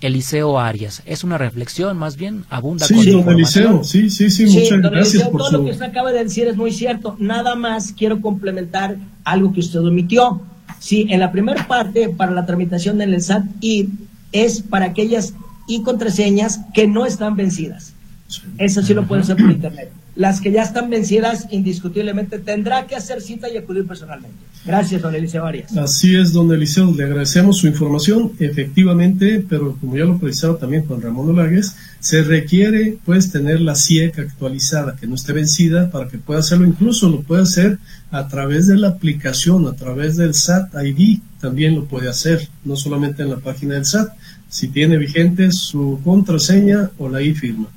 [0.00, 1.02] Eliseo Arias.
[1.06, 5.40] Es una reflexión, más bien abunda sí, don Eliseo, sí, sí, sí, muchas gracias por
[5.40, 7.16] todo lo que usted acaba de decir es muy cierto.
[7.18, 10.42] Nada más quiero complementar algo que usted omitió.
[10.78, 13.88] Sí, en la primera parte, para la tramitación del SAT y
[14.32, 15.34] es para aquellas
[15.66, 17.94] y contraseñas que no están vencidas.
[18.58, 19.90] Eso sí lo puede hacer por internet.
[20.16, 24.36] Las que ya están vencidas, indiscutiblemente, tendrá que hacer cita y acudir personalmente.
[24.64, 25.76] Gracias, don Eliseo Arias.
[25.76, 28.32] Así es, don Eliseo, le agradecemos su información.
[28.38, 33.74] Efectivamente, pero como ya lo precisaba también Juan Ramón Olagues, se requiere pues tener la
[33.74, 36.66] CIEC actualizada, que no esté vencida, para que pueda hacerlo.
[36.66, 37.78] Incluso lo puede hacer
[38.10, 42.74] a través de la aplicación, a través del SAT ID, también lo puede hacer, no
[42.74, 44.08] solamente en la página del SAT,
[44.48, 47.68] si tiene vigente su contraseña o la e-firma.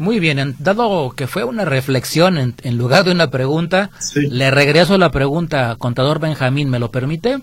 [0.00, 5.10] Muy bien, dado que fue una reflexión en, lugar de una pregunta, le regreso la
[5.10, 7.40] pregunta, contador Benjamín, ¿me lo permite?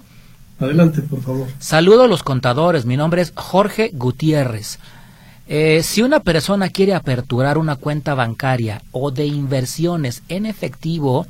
[0.59, 1.47] Adelante, por favor.
[1.59, 4.79] Saludo a los contadores, mi nombre es Jorge Gutiérrez.
[5.47, 11.27] Eh, si una persona quiere aperturar una cuenta bancaria o de inversiones en efectivo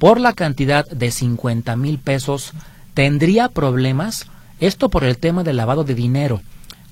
[0.00, 2.52] por la cantidad de 50 mil pesos,
[2.94, 4.26] ¿tendría problemas?
[4.58, 6.42] Esto por el tema del lavado de dinero.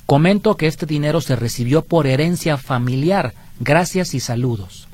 [0.07, 3.35] Comento que este dinero se recibió por herencia familiar
[3.65, 4.89] Gracias y saludos.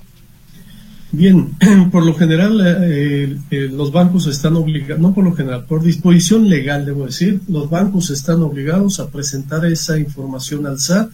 [1.11, 1.57] Bien,
[1.91, 6.51] por lo general eh, eh, los bancos están obligados, no por lo general, por disposición
[6.51, 11.11] legal debo decir, los bancos están obligados a presentar esa información al SAT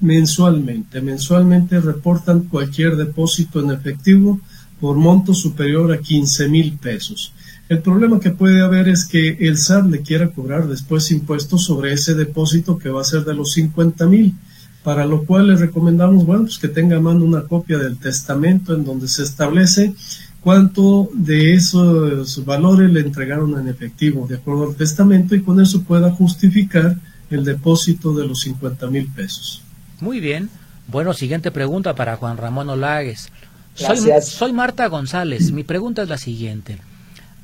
[0.00, 1.00] mensualmente.
[1.00, 4.40] Mensualmente reportan cualquier depósito en efectivo
[4.80, 7.32] por monto superior a 15 mil pesos.
[7.68, 11.92] El problema que puede haber es que el SAT le quiera cobrar después impuestos sobre
[11.92, 14.34] ese depósito que va a ser de los 50 mil
[14.82, 18.74] para lo cual le recomendamos, bueno, pues que tenga a mano una copia del testamento
[18.74, 19.94] en donde se establece
[20.40, 25.82] cuánto de esos valores le entregaron en efectivo de acuerdo al testamento y con eso
[25.82, 26.96] pueda justificar
[27.28, 29.62] el depósito de los 50 mil pesos.
[30.00, 30.48] Muy bien.
[30.88, 33.30] Bueno, siguiente pregunta para Juan Ramón Olagues.
[33.74, 35.52] Soy, soy Marta González.
[35.52, 36.78] Mi pregunta es la siguiente.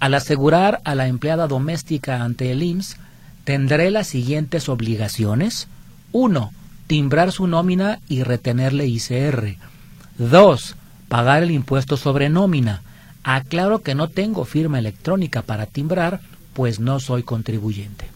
[0.00, 2.96] Al asegurar a la empleada doméstica ante el IMSS,
[3.44, 5.68] ¿tendré las siguientes obligaciones?
[6.12, 6.50] 1
[6.86, 9.56] timbrar su nómina y retenerle ICR.
[10.18, 10.76] 2.
[11.08, 12.82] Pagar el impuesto sobre nómina.
[13.22, 16.20] Aclaro que no tengo firma electrónica para timbrar,
[16.52, 18.06] pues no soy contribuyente.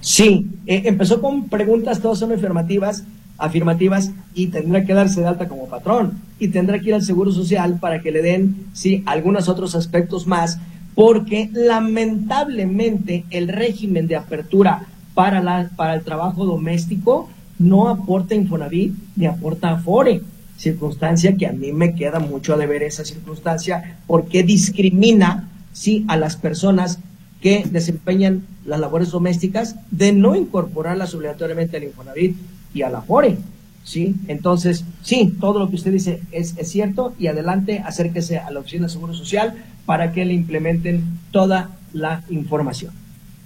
[0.00, 3.04] Sí, eh, empezó con preguntas, todas son afirmativas,
[3.38, 7.32] afirmativas y tendrá que darse de alta como patrón y tendrá que ir al Seguro
[7.32, 10.58] Social para que le den, sí, algunos otros aspectos más,
[10.94, 18.94] porque lamentablemente el régimen de apertura para, la, para el trabajo doméstico no aporta Infonavit
[19.16, 20.22] ni aporta Afore.
[20.56, 26.16] Circunstancia que a mí me queda mucho a deber esa circunstancia porque discrimina sí, a
[26.16, 26.98] las personas
[27.40, 32.36] que desempeñan las labores domésticas de no incorporarlas obligatoriamente al Infonavit
[32.72, 33.36] y a la Afore.
[33.82, 34.14] ¿sí?
[34.28, 38.60] Entonces, sí, todo lo que usted dice es, es, cierto y adelante acérquese a la
[38.60, 39.54] Oficina de Seguro Social
[39.84, 42.92] para que le implementen toda la información.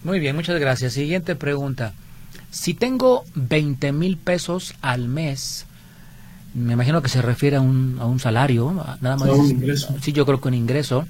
[0.05, 0.92] Muy bien, muchas gracias.
[0.92, 1.92] Siguiente pregunta.
[2.51, 5.66] Si tengo 20 mil pesos al mes,
[6.55, 9.28] me imagino que se refiere a un, a un salario, nada más.
[9.28, 9.94] un ingreso.
[10.01, 11.07] Sí, yo creo que un ingreso.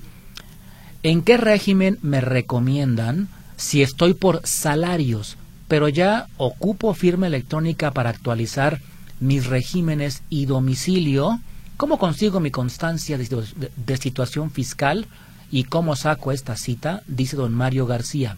[1.02, 5.36] ¿En qué régimen me recomiendan si estoy por salarios,
[5.68, 8.80] pero ya ocupo firma electrónica para actualizar
[9.20, 11.40] mis regímenes y domicilio?
[11.76, 13.44] ¿Cómo consigo mi constancia de,
[13.76, 15.06] de situación fiscal
[15.52, 17.02] y cómo saco esta cita?
[17.06, 18.36] Dice don Mario García.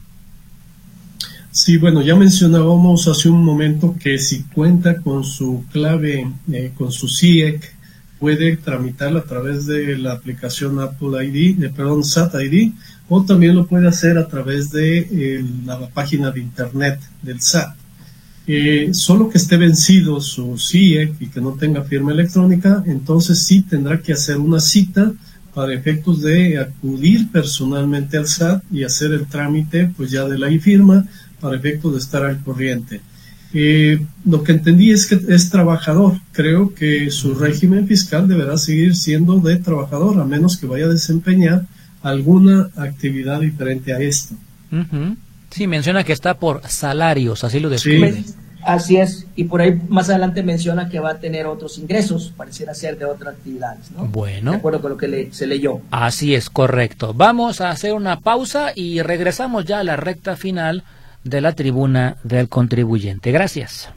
[1.52, 6.92] Sí, bueno, ya mencionábamos hace un momento que si cuenta con su clave, eh, con
[6.92, 7.74] su CIEC,
[8.20, 12.70] puede tramitarla a través de la aplicación Apple ID, eh, perdón, SAT ID,
[13.08, 17.74] o también lo puede hacer a través de eh, la página de internet del SAT.
[18.92, 24.00] solo que esté vencido su CIEC y que no tenga firma electrónica, entonces sí tendrá
[24.00, 25.12] que hacer una cita
[25.52, 30.48] para efectos de acudir personalmente al SAT y hacer el trámite pues ya de la
[30.48, 31.06] e-firma
[31.40, 33.00] para efectos de estar al corriente.
[33.52, 36.14] Eh, lo que entendí es que es trabajador.
[36.32, 40.88] Creo que su régimen fiscal deberá seguir siendo de trabajador, a menos que vaya a
[40.88, 41.66] desempeñar
[42.02, 44.34] alguna actividad diferente a esto.
[45.50, 48.24] Sí, menciona que está por salarios, así lo describe.
[48.62, 52.74] Así es, y por ahí más adelante menciona que va a tener otros ingresos, pareciera
[52.74, 54.04] ser de otras actividades, ¿no?
[54.04, 54.50] Bueno.
[54.50, 55.80] De acuerdo con lo que se leyó.
[55.90, 57.14] Así es, correcto.
[57.14, 60.84] Vamos a hacer una pausa y regresamos ya a la recta final
[61.24, 63.32] de la tribuna del contribuyente.
[63.32, 63.92] Gracias.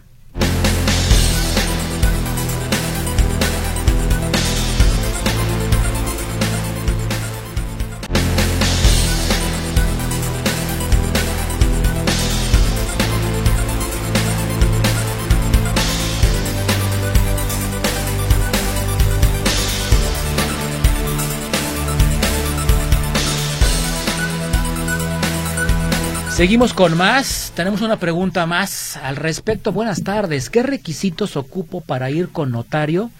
[26.33, 27.53] Seguimos con más.
[27.55, 29.71] Tenemos una pregunta más al respecto.
[29.71, 30.49] Buenas tardes.
[30.49, 33.11] ¿Qué requisitos ocupo para ir con notario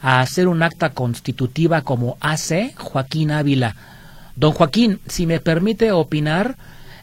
[0.00, 3.76] a hacer un acta constitutiva como hace Joaquín Ávila?
[4.34, 6.56] Don Joaquín, si me permite opinar,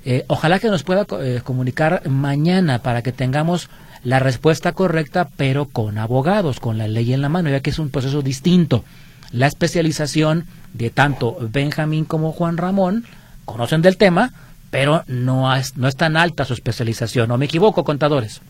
[0.03, 3.69] eh, ojalá que nos pueda eh, comunicar mañana para que tengamos
[4.03, 7.77] la respuesta correcta, pero con abogados, con la ley en la mano, ya que es
[7.77, 8.83] un proceso distinto.
[9.31, 13.05] La especialización de tanto Benjamín como Juan Ramón
[13.45, 14.33] conocen del tema,
[14.71, 17.29] pero no es, no es tan alta su especialización.
[17.29, 18.41] ¿O me equivoco, contadores?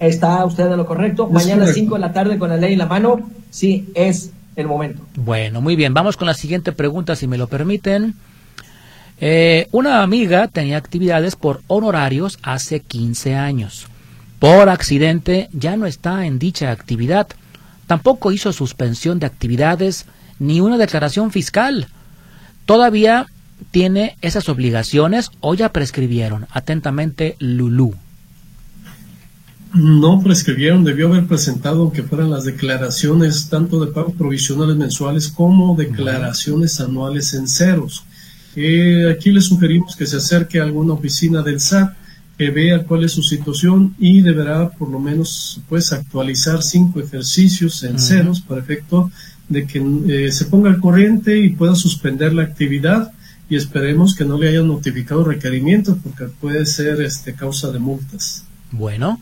[0.00, 1.28] Está usted de lo correcto.
[1.28, 4.32] Mañana a las 5 de la tarde con la ley en la mano, sí es
[4.56, 5.02] el momento.
[5.14, 5.94] Bueno, muy bien.
[5.94, 8.14] Vamos con la siguiente pregunta, si me lo permiten.
[9.20, 13.86] Eh, una amiga tenía actividades por honorarios hace 15 años.
[14.38, 17.26] Por accidente ya no está en dicha actividad.
[17.86, 20.06] Tampoco hizo suspensión de actividades
[20.38, 21.88] ni una declaración fiscal.
[22.64, 23.26] Todavía
[23.70, 26.46] tiene esas obligaciones o ya prescribieron?
[26.50, 27.94] Atentamente, Lulú.
[29.74, 35.76] No prescribieron, debió haber presentado, aunque fueran las declaraciones tanto de pagos provisionales mensuales como
[35.76, 38.04] declaraciones anuales en ceros.
[38.56, 41.92] Eh, aquí le sugerimos que se acerque a alguna oficina del SAT,
[42.38, 47.82] que vea cuál es su situación y deberá por lo menos pues actualizar cinco ejercicios
[47.82, 49.10] en ceros para efecto
[49.48, 53.12] de que eh, se ponga al corriente y pueda suspender la actividad
[53.48, 58.44] y esperemos que no le hayan notificado requerimientos porque puede ser este causa de multas.
[58.70, 59.18] Bueno,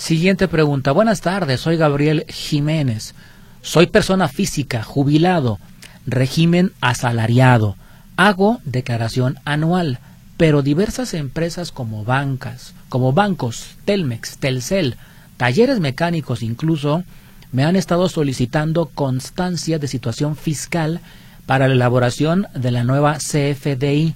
[0.00, 0.92] Siguiente pregunta.
[0.92, 3.14] Buenas tardes, soy Gabriel Jiménez.
[3.60, 5.58] Soy persona física, jubilado,
[6.06, 7.76] régimen asalariado.
[8.16, 9.98] Hago declaración anual,
[10.38, 14.96] pero diversas empresas como bancas, como bancos, Telmex, Telcel,
[15.36, 17.04] talleres mecánicos incluso,
[17.52, 21.02] me han estado solicitando constancia de situación fiscal
[21.50, 24.14] para la elaboración de la nueva CFDI.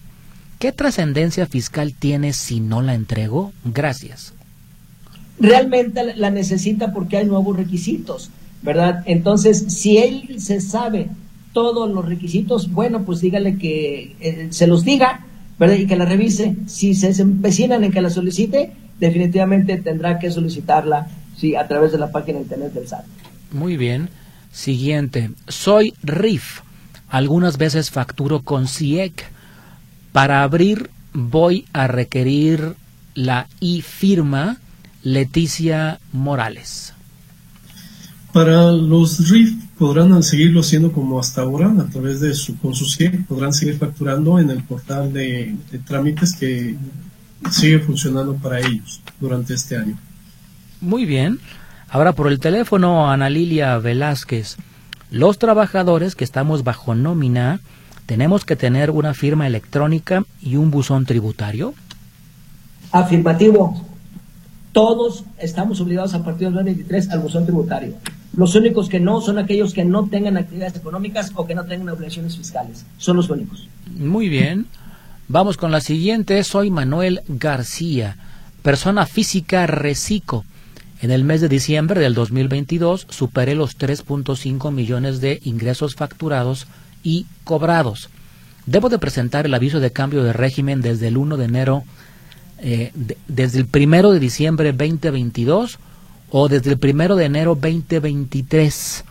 [0.59, 3.53] ¿Qué trascendencia fiscal tiene si no la entrego?
[3.65, 4.35] Gracias
[5.39, 8.31] realmente la necesita porque hay nuevos requisitos,
[8.63, 9.03] ¿verdad?
[9.07, 11.09] Entonces, si él se sabe
[11.53, 15.25] todos los requisitos, bueno, pues dígale que eh, se los diga,
[15.59, 15.77] ¿verdad?
[15.77, 16.57] Y que la revise.
[16.67, 21.99] Si se empecinan en que la solicite, definitivamente tendrá que solicitarla, sí, a través de
[21.99, 23.05] la página internet del SAT.
[23.53, 24.09] Muy bien.
[24.53, 25.31] Siguiente.
[25.49, 26.64] Soy RIF.
[27.15, 29.31] Algunas veces facturo con CIEC.
[30.11, 32.75] Para abrir voy a requerir
[33.15, 34.57] la I-firma
[35.05, 36.93] Leticia Morales.
[38.33, 42.73] Para los RIF podrán seguirlo haciendo como hasta ahora, a través de su con
[43.29, 45.55] podrán seguir facturando en el portal de,
[45.87, 46.75] trámites que
[47.49, 49.97] sigue funcionando para ellos durante este año.
[50.81, 51.39] Muy bien.
[51.89, 54.57] Ahora por el teléfono, Ana Lilia Velázquez.
[55.15, 57.61] Los trabajadores que estamos bajo nómina,
[58.05, 61.73] ¿tenemos que tener una firma electrónica y un buzón tributario?
[62.91, 63.81] Afirmativo
[64.73, 67.95] todos estamos obligados a partir del 2023 al buzón tributario.
[68.37, 71.91] Los únicos que no son aquellos que no tengan actividades económicas o que no tengan
[71.91, 72.85] obligaciones fiscales.
[72.99, 73.69] Son los únicos.
[73.97, 74.67] Muy bien.
[75.29, 76.43] Vamos con la siguiente.
[76.43, 78.17] Soy Manuel García,
[78.63, 80.45] persona física Recico.
[81.01, 86.67] En el mes de diciembre del 2022 superé los 3.5 millones de ingresos facturados
[87.03, 88.09] y cobrados.
[88.67, 91.85] Debo de presentar el aviso de cambio de régimen desde el 1 de enero
[92.59, 92.93] eh,
[93.29, 95.79] desde el primero de diciembre 2022
[96.31, 99.05] o desde el primero de enero 2023.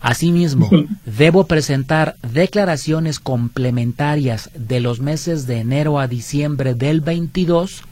[0.00, 0.68] Asimismo,
[1.04, 7.82] debo presentar declaraciones complementarias de los meses de enero a diciembre del 22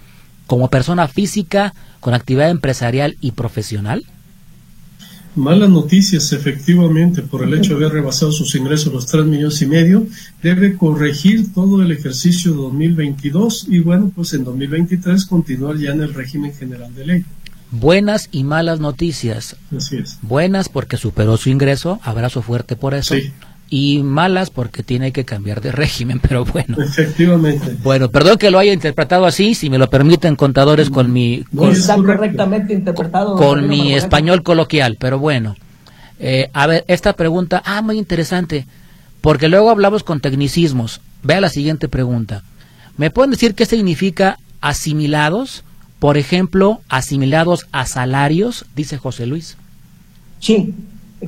[0.46, 1.74] como persona física
[2.06, 4.04] con actividad empresarial y profesional.
[5.34, 9.66] Malas noticias, efectivamente, por el hecho de haber rebasado sus ingresos los 3 millones y
[9.66, 10.06] medio,
[10.40, 16.14] debe corregir todo el ejercicio 2022 y bueno, pues en 2023 continuar ya en el
[16.14, 17.24] régimen general de ley.
[17.72, 19.56] Buenas y malas noticias.
[19.76, 20.20] Así es.
[20.22, 23.16] Buenas porque superó su ingreso, abrazo fuerte por eso.
[23.16, 23.32] Sí
[23.68, 26.76] y malas porque tiene que cambiar de régimen, pero bueno.
[26.82, 27.76] Efectivamente.
[27.82, 31.70] Bueno, perdón que lo haya interpretado así, si me lo permiten contadores con mi con,
[31.70, 35.56] está correctamente interpretado con mi español coloquial, pero bueno.
[36.18, 38.66] Eh, a ver, esta pregunta, ah, muy interesante,
[39.20, 41.00] porque luego hablamos con tecnicismos.
[41.22, 42.42] Vea la siguiente pregunta.
[42.96, 45.64] ¿Me pueden decir qué significa asimilados?
[45.98, 49.56] Por ejemplo, asimilados a salarios, dice José Luis.
[50.40, 50.74] Sí,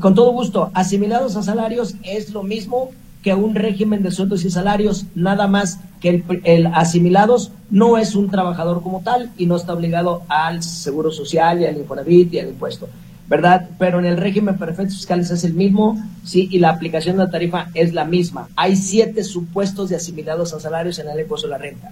[0.01, 2.91] con todo gusto, asimilados a salarios es lo mismo
[3.22, 8.30] que un régimen de sueldos y salarios, nada más que el, asimilados no es un
[8.30, 12.49] trabajador como tal y no está obligado al seguro social y al Infonavit y al
[12.49, 12.89] impuesto,
[13.26, 13.68] ¿verdad?
[13.78, 17.24] Pero en el régimen para efectos fiscales es el mismo, sí, y la aplicación de
[17.24, 18.49] la tarifa es la misma.
[18.55, 21.91] Hay siete supuestos de asimilados a salarios en la ley de la renta.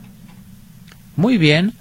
[1.17, 1.73] Muy bien.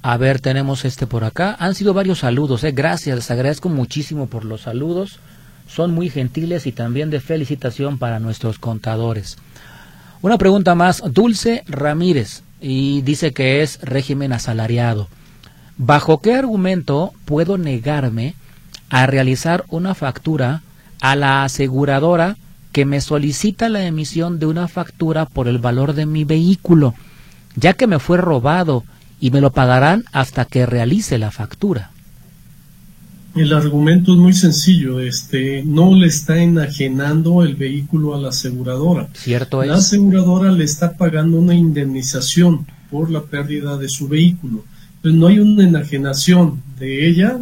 [0.00, 1.56] A ver, tenemos este por acá.
[1.58, 2.70] Han sido varios saludos, ¿eh?
[2.70, 5.18] Gracias, les agradezco muchísimo por los saludos
[5.66, 9.36] son muy gentiles y también de felicitación para nuestros contadores.
[10.22, 15.08] Una pregunta más, Dulce Ramírez, y dice que es régimen asalariado.
[15.76, 18.34] ¿Bajo qué argumento puedo negarme
[18.88, 20.62] a realizar una factura
[21.00, 22.36] a la aseguradora
[22.72, 26.94] que me solicita la emisión de una factura por el valor de mi vehículo,
[27.54, 28.84] ya que me fue robado
[29.20, 31.90] y me lo pagarán hasta que realice la factura?
[33.36, 39.08] El argumento es muy sencillo, este, no le está enajenando el vehículo a la aseguradora.
[39.12, 44.64] Cierto La aseguradora le está pagando una indemnización por la pérdida de su vehículo.
[44.96, 47.38] Entonces no hay una enajenación de ella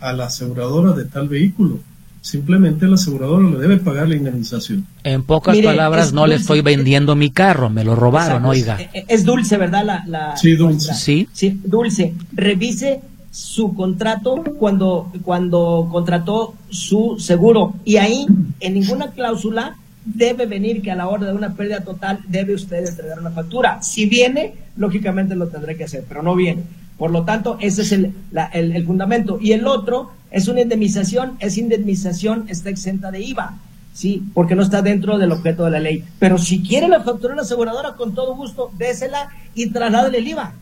[0.00, 1.78] a la aseguradora de tal vehículo.
[2.22, 4.86] Simplemente la aseguradora le debe pagar la indemnización.
[5.02, 8.78] En pocas palabras, no le estoy vendiendo mi carro, me lo robaron, oiga.
[9.08, 9.84] Es dulce, ¿verdad?
[9.84, 10.94] La, la sí, dulce.
[10.94, 11.28] Sí.
[11.34, 12.14] Sí, dulce.
[12.32, 13.02] Revise
[13.34, 17.74] su contrato cuando, cuando contrató su seguro.
[17.84, 18.26] Y ahí,
[18.60, 22.86] en ninguna cláusula, debe venir que a la hora de una pérdida total debe usted
[22.86, 23.82] entregar una factura.
[23.82, 26.62] Si viene, lógicamente lo tendré que hacer, pero no viene.
[26.96, 28.14] Por lo tanto, ese es el,
[28.52, 29.38] el, fundamento.
[29.40, 31.32] Y el otro es una indemnización.
[31.40, 33.58] Esa indemnización está exenta de IVA.
[33.92, 36.04] Sí, porque no está dentro del objeto de la ley.
[36.20, 40.54] Pero si quiere la factura la aseguradora, con todo gusto, désela y trasládele el IVA.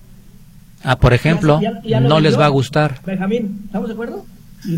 [0.85, 1.61] Ah, por ejemplo,
[2.03, 3.01] no les va a gustar.
[3.05, 4.25] Benjamín, ¿estamos de acuerdo?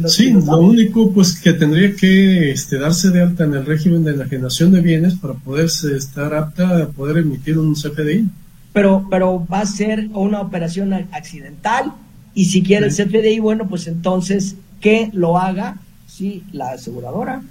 [0.06, 4.12] Sí, lo único pues que tendría que este, darse de alta en el régimen de
[4.12, 8.28] enajenación de bienes para poder estar apta a poder emitir un CFDI.
[8.72, 11.92] Pero, pero va a ser una operación accidental
[12.34, 15.76] y si quiere el CFDI, bueno, pues entonces que lo haga
[16.06, 17.42] sí la aseguradora.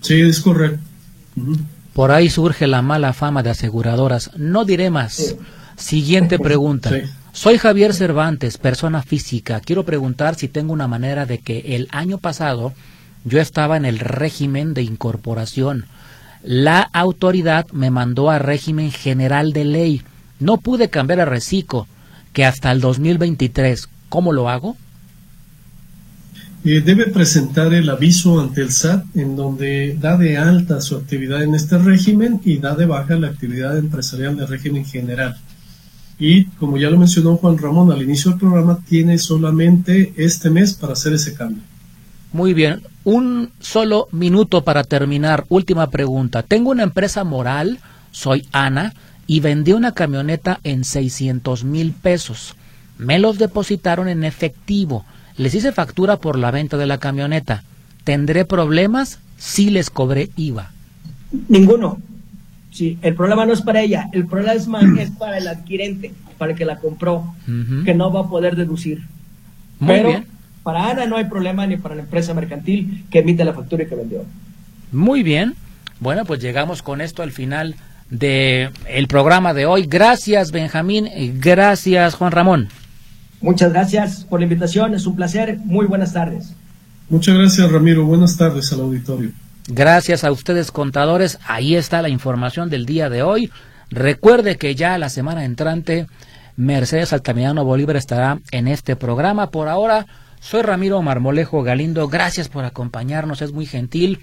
[0.00, 0.80] Sí, es correcto.
[1.92, 4.30] Por ahí surge la mala fama de aseguradoras.
[4.36, 5.36] No diré más.
[5.76, 6.90] Siguiente pregunta.
[7.34, 9.60] Soy Javier Cervantes, persona física.
[9.60, 12.74] Quiero preguntar si tengo una manera de que el año pasado
[13.24, 15.86] yo estaba en el régimen de incorporación.
[16.44, 20.02] La autoridad me mandó a régimen general de ley.
[20.40, 21.86] No pude cambiar a reciclo,
[22.34, 23.88] que hasta el 2023.
[24.10, 24.76] ¿Cómo lo hago?
[26.64, 31.42] Eh, debe presentar el aviso ante el SAT en donde da de alta su actividad
[31.42, 35.38] en este régimen y da de baja la actividad empresarial del régimen general.
[36.24, 40.74] Y como ya lo mencionó Juan Ramón al inicio del programa, tiene solamente este mes
[40.74, 41.62] para hacer ese cambio.
[42.32, 45.44] Muy bien, un solo minuto para terminar.
[45.48, 46.42] Última pregunta.
[46.42, 48.94] Tengo una empresa moral, soy Ana,
[49.26, 52.54] y vendí una camioneta en 600 mil pesos.
[52.98, 55.04] Me los depositaron en efectivo
[55.36, 57.62] les hice factura por la venta de la camioneta.
[58.04, 60.72] ¿Tendré problemas si les cobré IVA?
[61.48, 61.98] Ninguno.
[62.72, 64.66] Sí, el problema no es para ella, el problema es,
[64.98, 67.34] es para el adquirente, para el que la compró,
[67.84, 69.02] que no va a poder deducir.
[69.78, 70.26] Muy Pero bien.
[70.62, 73.86] para Ana no hay problema ni para la empresa mercantil que emite la factura y
[73.86, 74.24] que vendió.
[74.90, 75.54] Muy bien.
[76.00, 77.76] Bueno, pues llegamos con esto al final
[78.08, 79.86] del el programa de hoy.
[79.86, 81.08] Gracias, Benjamín.
[81.40, 82.68] Gracias, Juan Ramón.
[83.42, 85.58] Muchas gracias por la invitación, es un placer.
[85.64, 86.54] Muy buenas tardes.
[87.10, 88.06] Muchas gracias, Ramiro.
[88.06, 89.30] Buenas tardes al auditorio.
[89.68, 91.38] Gracias a ustedes, contadores.
[91.46, 93.50] Ahí está la información del día de hoy.
[93.90, 96.06] Recuerde que ya la semana entrante
[96.56, 99.50] Mercedes Altamirano Bolívar estará en este programa.
[99.50, 100.06] Por ahora,
[100.40, 102.08] soy Ramiro Marmolejo Galindo.
[102.08, 104.20] Gracias por acompañarnos, es muy gentil.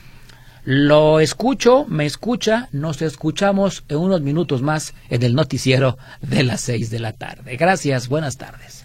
[0.66, 6.62] Lo escucho, me escucha, nos escuchamos en unos minutos más en el noticiero de las
[6.62, 7.56] seis de la tarde.
[7.56, 8.84] Gracias, buenas tardes.